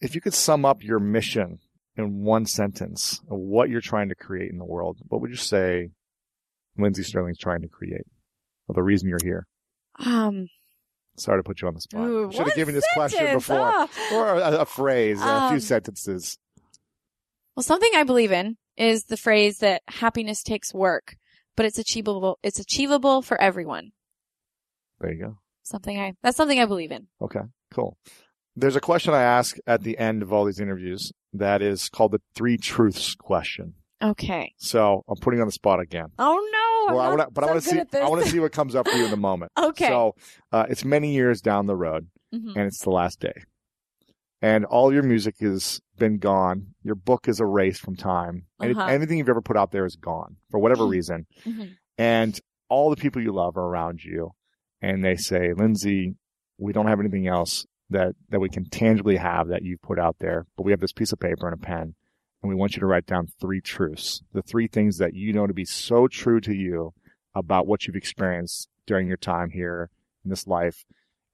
[0.00, 1.58] If you could sum up your mission
[1.96, 5.36] in one sentence of what you're trying to create in the world, what would you
[5.36, 5.88] say
[6.78, 8.06] Lindsey Stirling's trying to create?
[8.68, 9.46] Or the reason you're here?
[9.98, 10.48] Um,
[11.18, 12.06] Sorry to put you on the spot.
[12.06, 13.58] Ooh, Should have given this question before.
[13.58, 13.88] Ah.
[14.12, 16.36] Or a, a phrase, a few Um, sentences.
[17.56, 21.16] Well, something I believe in is the phrase that happiness takes work,
[21.56, 22.38] but it's achievable.
[22.42, 23.92] It's achievable for everyone.
[25.00, 25.38] There you go.
[25.62, 27.06] Something I, that's something I believe in.
[27.20, 27.40] Okay,
[27.72, 27.96] cool.
[28.54, 32.12] There's a question I ask at the end of all these interviews that is called
[32.12, 33.74] the three truths question.
[34.02, 34.52] Okay.
[34.58, 36.06] So I'm putting you on the spot again.
[36.18, 36.34] Oh
[36.88, 36.94] no.
[36.94, 37.98] well, I I'm want to, not but I want to see.
[37.98, 39.52] I want to see what comes up for you in the moment.
[39.58, 39.88] Okay.
[39.88, 40.14] So
[40.52, 42.52] uh, it's many years down the road, Mhm.
[42.56, 43.42] and it's the last day,
[44.40, 46.74] and all your music has been gone.
[46.82, 48.46] Your book is erased from time.
[48.62, 48.86] Any- Uh-huh.
[48.86, 51.76] Anything you've ever put out there is gone for whatever reason, Mhm.
[51.98, 54.32] and all the people you love are around you,
[54.82, 56.16] and they say, "Lindsey,
[56.58, 60.18] we don't have anything else that that we can tangibly have that you've put out
[60.18, 61.94] there, but we have this piece of paper and a pen."
[62.42, 65.46] And we want you to write down three truths, the three things that you know
[65.46, 66.92] to be so true to you
[67.34, 69.90] about what you've experienced during your time here
[70.24, 70.84] in this life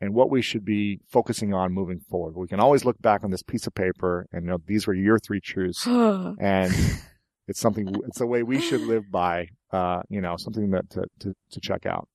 [0.03, 2.35] and what we should be focusing on moving forward.
[2.35, 5.21] We can always look back on this piece of paper and know these were your
[5.21, 6.75] three truths and
[7.49, 11.05] it's something, it's a way we should live by, uh, you know, something that to,
[11.21, 12.09] to, to check out.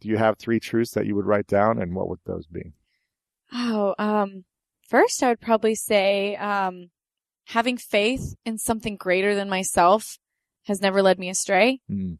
[0.00, 2.72] Do you have three truths that you would write down and what would those be?
[3.52, 4.46] Oh, um,
[4.88, 6.88] first I would probably say, um,
[7.48, 10.16] having faith in something greater than myself
[10.64, 11.80] has never led me astray.
[11.90, 12.16] Mm.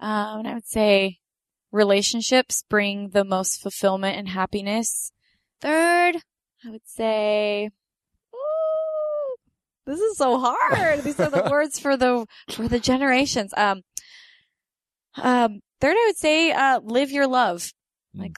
[0.00, 1.18] Um, and I would say
[1.72, 5.12] relationships bring the most fulfillment and happiness.
[5.60, 6.16] Third,
[6.64, 7.70] I would say,
[8.34, 9.36] Ooh,
[9.86, 11.02] this is so hard.
[11.02, 13.52] These are the words for the for the generations.
[13.56, 13.82] Um,
[15.16, 17.70] um, third, I would say, uh, live your love.
[18.14, 18.36] Like,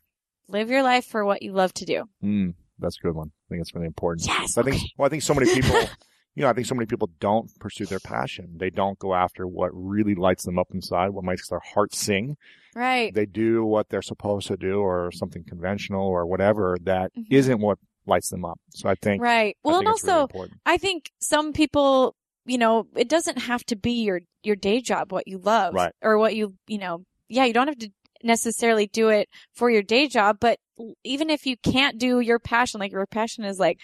[0.48, 2.04] live your life for what you love to do.
[2.22, 3.28] Mm, that's a good one.
[3.28, 4.26] I think it's really important.
[4.26, 4.56] Yes.
[4.58, 4.82] I think.
[4.96, 5.76] Well, I think so many people.
[6.38, 8.54] you know, I think so many people don't pursue their passion.
[8.58, 12.36] They don't go after what really lights them up inside, what makes their heart sing.
[12.76, 13.12] Right.
[13.12, 17.48] They do what they're supposed to do, or something conventional, or whatever that Mhm.
[17.48, 18.60] not what lights them up.
[18.70, 19.20] So I think.
[19.20, 19.56] Right.
[19.64, 20.48] Well, think and it's really also.
[20.64, 22.14] I think some people,
[22.46, 25.92] you know, it doesn't have to be your your day job what you love, Right.
[26.02, 27.90] Or what you, you know, yeah, you don't have to
[28.22, 30.60] necessarily do it for your day job, but
[31.02, 33.78] even if you can't do your passion, like your passion is like,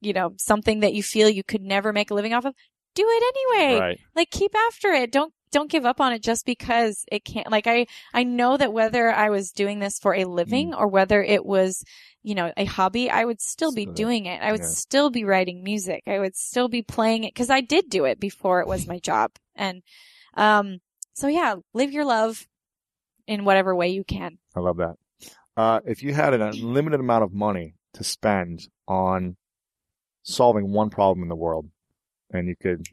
[0.00, 2.54] you know, something that you feel you could never make a living off of,
[2.94, 3.80] do it anyway.
[3.80, 4.00] Right.
[4.14, 5.12] Like keep after it.
[5.12, 8.72] Don't don't give up on it just because it can't like I I know that
[8.72, 10.78] whether I was doing this for a living Mm.
[10.78, 11.82] or whether it was,
[12.22, 14.42] you know, a hobby, I would still be doing it.
[14.42, 14.66] I would yeah.
[14.66, 16.02] still be writing music.
[16.06, 18.98] I would still be playing it cuz I did do it before it was my
[18.98, 19.32] job.
[19.54, 19.82] And
[20.34, 20.78] um
[21.14, 22.46] so yeah, live your love
[23.26, 24.38] in whatever way you can.
[24.56, 24.96] I love that.
[25.56, 29.36] Uh, if you had an unlimited amount of money to spend on
[30.28, 31.66] solving one problem in the world,
[32.32, 32.86] and you could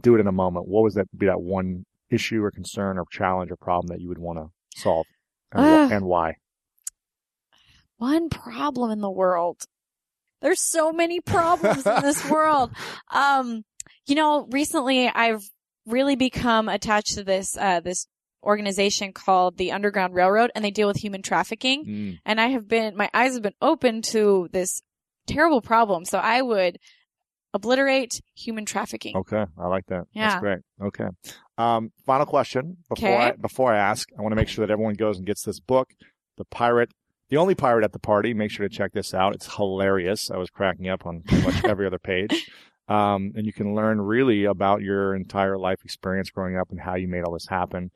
[0.00, 3.04] do it in a moment, what was that be that one issue or concern or
[3.10, 5.06] challenge or problem that you would want to solve,
[5.52, 5.96] and, wh- Ah.
[5.96, 6.34] and why?
[7.96, 9.62] one problem in the world.
[10.42, 12.70] There's so many problems in this world.
[13.10, 13.64] Um,
[14.06, 15.42] you know, recently I've
[15.86, 18.06] really become attached to this, uh, this
[18.42, 21.86] organization called the Underground Railroad and they deal with human trafficking.
[21.86, 22.18] Mm.
[22.26, 24.82] And I have been, my eyes have been open to this
[25.26, 26.04] terrible problem.
[26.04, 26.78] So I would
[27.52, 29.16] obliterate human trafficking.
[29.16, 30.04] Okay, I like that.
[30.12, 30.28] Yeah.
[30.28, 30.58] That's great.
[30.82, 31.06] Okay.
[31.56, 33.16] Um, final question before Okay.
[33.16, 35.60] I, before I ask, I want to make sure that everyone goes and gets this
[35.60, 35.90] book,
[36.36, 36.90] The Pirate,
[37.30, 38.34] the only pirate at the party.
[38.34, 39.34] Make sure to check this out.
[39.34, 40.30] It's hilarious.
[40.30, 42.50] I was cracking up on pretty much every other page.
[42.86, 46.96] Um, and you can learn really about your entire life experience growing up and how
[46.96, 47.90] you made all this happen.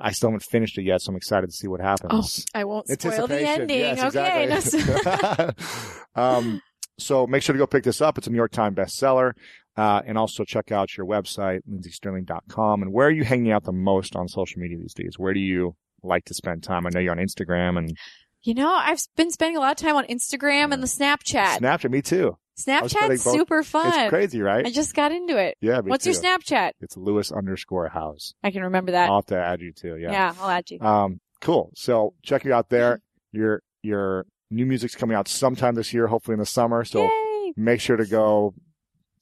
[0.00, 2.46] I still haven't finished it yet, so I'm excited to see what happens.
[2.54, 3.78] Oh, I won't spoil the ending.
[3.78, 4.50] Yes, okay.
[4.50, 5.54] exactly.
[6.14, 6.62] um,
[6.98, 8.18] so make sure to go pick this up.
[8.18, 9.32] It's a New York Times bestseller.
[9.74, 12.82] Uh, and also check out your website, lindseystirling.com.
[12.82, 15.14] And where are you hanging out the most on social media these days?
[15.18, 16.86] Where do you like to spend time?
[16.86, 17.96] I know you're on Instagram and
[18.44, 21.58] You know, I've been spending a lot of time on Instagram and the Snapchat.
[21.58, 21.90] Snapchat.
[21.90, 22.36] Me too.
[22.68, 23.86] I was spending Snapchat's super fun.
[24.00, 24.66] It's crazy, right?
[24.66, 25.56] I just got into it.
[25.60, 26.10] Yeah, me What's too.
[26.10, 26.72] your Snapchat?
[26.80, 28.34] It's Lewis underscore Howes.
[28.42, 29.08] I can remember that.
[29.08, 29.96] I'll have to add you too.
[29.96, 30.10] Yeah.
[30.12, 30.80] Yeah, I'll add you.
[30.80, 31.70] Um, cool.
[31.74, 33.00] So check you out there.
[33.30, 36.84] Your, your new music's coming out sometime this year, hopefully in the summer.
[36.84, 37.52] So Yay.
[37.56, 38.54] make sure to go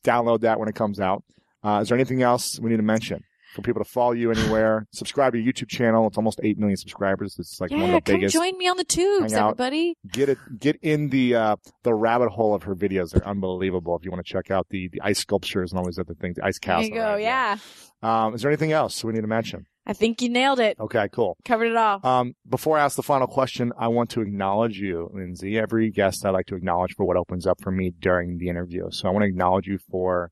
[0.02, 1.22] download that when it comes out.
[1.62, 3.22] Uh, is there anything else we need to mention
[3.54, 4.86] for people to follow you anywhere?
[4.92, 6.06] Subscribe to your YouTube channel.
[6.06, 7.36] It's almost 8 million subscribers.
[7.38, 8.34] It's like one of the come biggest.
[8.34, 9.50] join me on the tubes, Hang out.
[9.52, 9.96] everybody.
[10.12, 13.10] Get it, get in the, uh, the rabbit hole of her videos.
[13.12, 13.96] They're unbelievable.
[13.96, 16.36] If you want to check out the, the ice sculptures and all these other things,
[16.36, 16.82] the ice castle.
[16.82, 17.12] There you go.
[17.12, 17.20] right?
[17.22, 17.56] Yeah.
[18.02, 19.66] Um, is there anything else we need to mention?
[19.86, 20.78] I think you nailed it.
[20.78, 21.36] Okay, cool.
[21.44, 22.00] Covered it all.
[22.06, 25.58] Um, before I ask the final question, I want to acknowledge you, Lindsey.
[25.58, 28.84] Every guest I like to acknowledge for what opens up for me during the interview.
[28.90, 30.30] So I want to acknowledge you for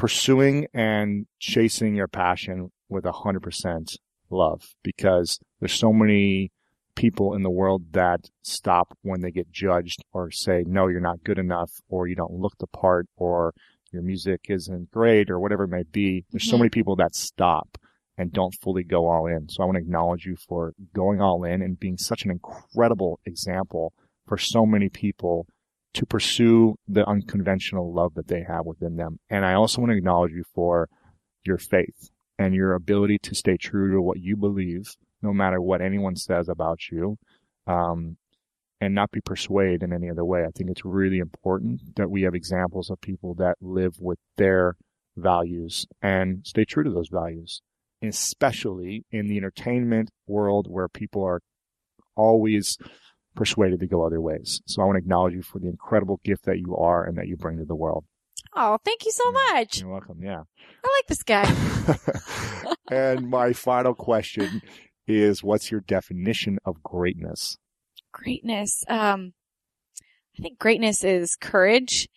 [0.00, 3.98] pursuing and chasing your passion with a hundred percent
[4.30, 6.50] love because there's so many
[6.94, 11.22] people in the world that stop when they get judged or say, no, you're not
[11.22, 13.52] good enough or you don't look the part or
[13.92, 16.24] your music isn't great or whatever it may be.
[16.30, 16.60] There's so Mhm.
[16.60, 17.76] many people that stop
[18.16, 19.50] and don't fully go all in.
[19.50, 23.20] So I want to acknowledge you for going all in and being such an incredible
[23.26, 23.92] example
[24.26, 25.46] for so many people
[25.94, 29.18] to pursue the unconventional love that they have within them.
[29.28, 30.88] And I also want to acknowledge you for
[31.44, 35.80] your faith and your ability to stay true to what you believe, no matter what
[35.80, 37.16] anyone says about you.
[37.66, 38.16] Um,
[38.82, 40.42] and not be persuaded in any other way.
[40.42, 44.76] I think it's really important that we have examples of people that live with their
[45.18, 47.60] values and stay true to those values
[48.02, 51.40] especially in the entertainment world where people are
[52.16, 52.78] always
[53.34, 54.60] persuaded to go other ways.
[54.66, 57.28] So I want to acknowledge you for the incredible gift that you are and that
[57.28, 58.04] you bring to the world.
[58.54, 59.80] Oh, thank you so much.
[59.80, 60.20] You're welcome.
[60.22, 60.42] Yeah.
[60.84, 61.44] I like this guy.
[62.90, 64.62] and my final question
[65.06, 67.56] is what's your definition of greatness?
[68.12, 68.82] greatness.
[68.88, 69.34] Um,
[70.36, 72.08] I think greatness is courage.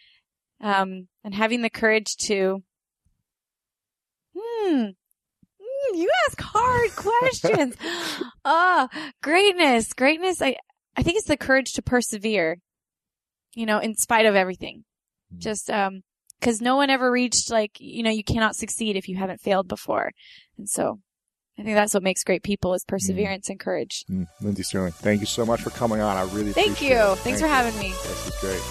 [0.60, 2.64] Um, and having the courage to,
[4.36, 4.86] hmm,
[5.84, 7.76] Hmm, you ask hard questions.
[8.46, 8.90] Ah,
[9.22, 10.42] greatness, greatness.
[10.42, 10.58] I,
[10.96, 12.58] I think it's the courage to persevere,
[13.56, 14.84] you know, in spite of everything.
[15.38, 16.04] Just, um,
[16.42, 19.68] cause no one ever reached like, you know, you cannot succeed if you haven't failed
[19.68, 20.12] before.
[20.58, 21.00] And so
[21.58, 24.06] I think that's what makes great people is perseverance and courage.
[24.10, 26.18] Mm, Lindsey Stirling, thank you so much for coming on.
[26.18, 26.96] I really Thank you.
[26.96, 27.18] it.
[27.20, 27.52] Thanks Thank for you.
[27.52, 27.90] having me.
[27.90, 28.62] This is great.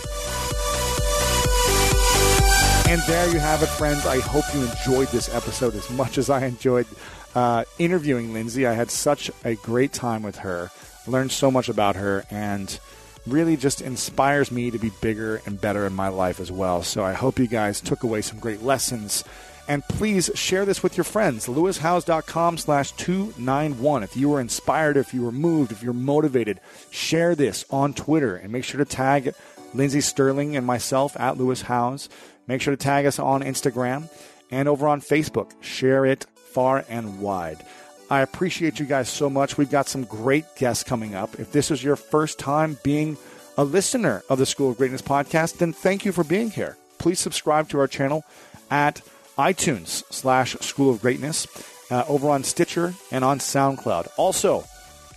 [2.88, 4.04] And there you have it, friends.
[4.04, 6.86] I hope you enjoyed this episode as much as I enjoyed
[7.34, 8.66] uh, interviewing Lindsey.
[8.66, 10.70] I had such a great time with her,
[11.06, 12.78] learned so much about her, and
[13.26, 16.82] really just inspires me to be bigger and better in my life as well.
[16.82, 19.24] So I hope you guys took away some great lessons.
[19.68, 21.46] And please share this with your friends.
[21.46, 24.02] LewisHowes.com slash 291.
[24.02, 28.34] If you were inspired, if you were moved, if you're motivated, share this on Twitter
[28.34, 29.34] and make sure to tag
[29.72, 32.08] Lindsey Stirling and myself at Lewis Howes.
[32.48, 34.10] Make sure to tag us on Instagram
[34.50, 35.52] and over on Facebook.
[35.62, 37.64] Share it far and wide.
[38.12, 39.56] I appreciate you guys so much.
[39.56, 41.40] We've got some great guests coming up.
[41.40, 43.16] If this is your first time being
[43.56, 46.76] a listener of the School of Greatness podcast, then thank you for being here.
[46.98, 48.22] Please subscribe to our channel
[48.70, 49.00] at
[49.38, 51.46] iTunes slash School of Greatness,
[51.90, 54.08] uh, over on Stitcher and on SoundCloud.
[54.18, 54.64] Also,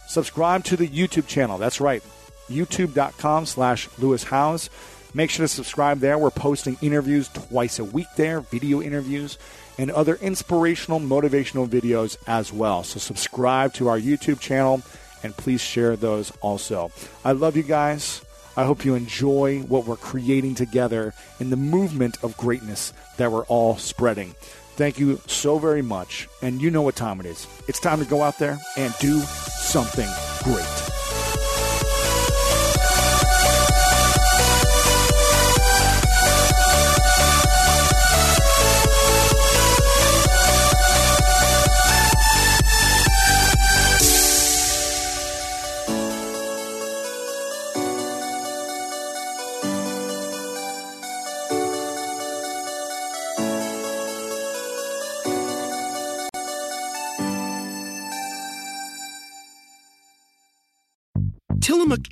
[0.07, 1.57] subscribe to the YouTube channel.
[1.57, 2.01] That's right,
[2.49, 4.69] youtube.com slash Lewis Howes.
[5.13, 6.17] Make sure to subscribe there.
[6.17, 9.37] We're posting interviews twice a week there, video interviews,
[9.77, 12.83] and other inspirational, motivational videos as well.
[12.83, 14.81] So subscribe to our YouTube channel
[15.23, 16.91] and please share those also.
[17.23, 18.21] I love you guys.
[18.57, 23.45] I hope you enjoy what we're creating together in the movement of greatness that we're
[23.45, 24.33] all spreading.
[24.75, 26.27] Thank you so very much.
[26.41, 27.47] And you know what time it is.
[27.67, 30.09] It's time to go out there and do something
[30.43, 30.74] great.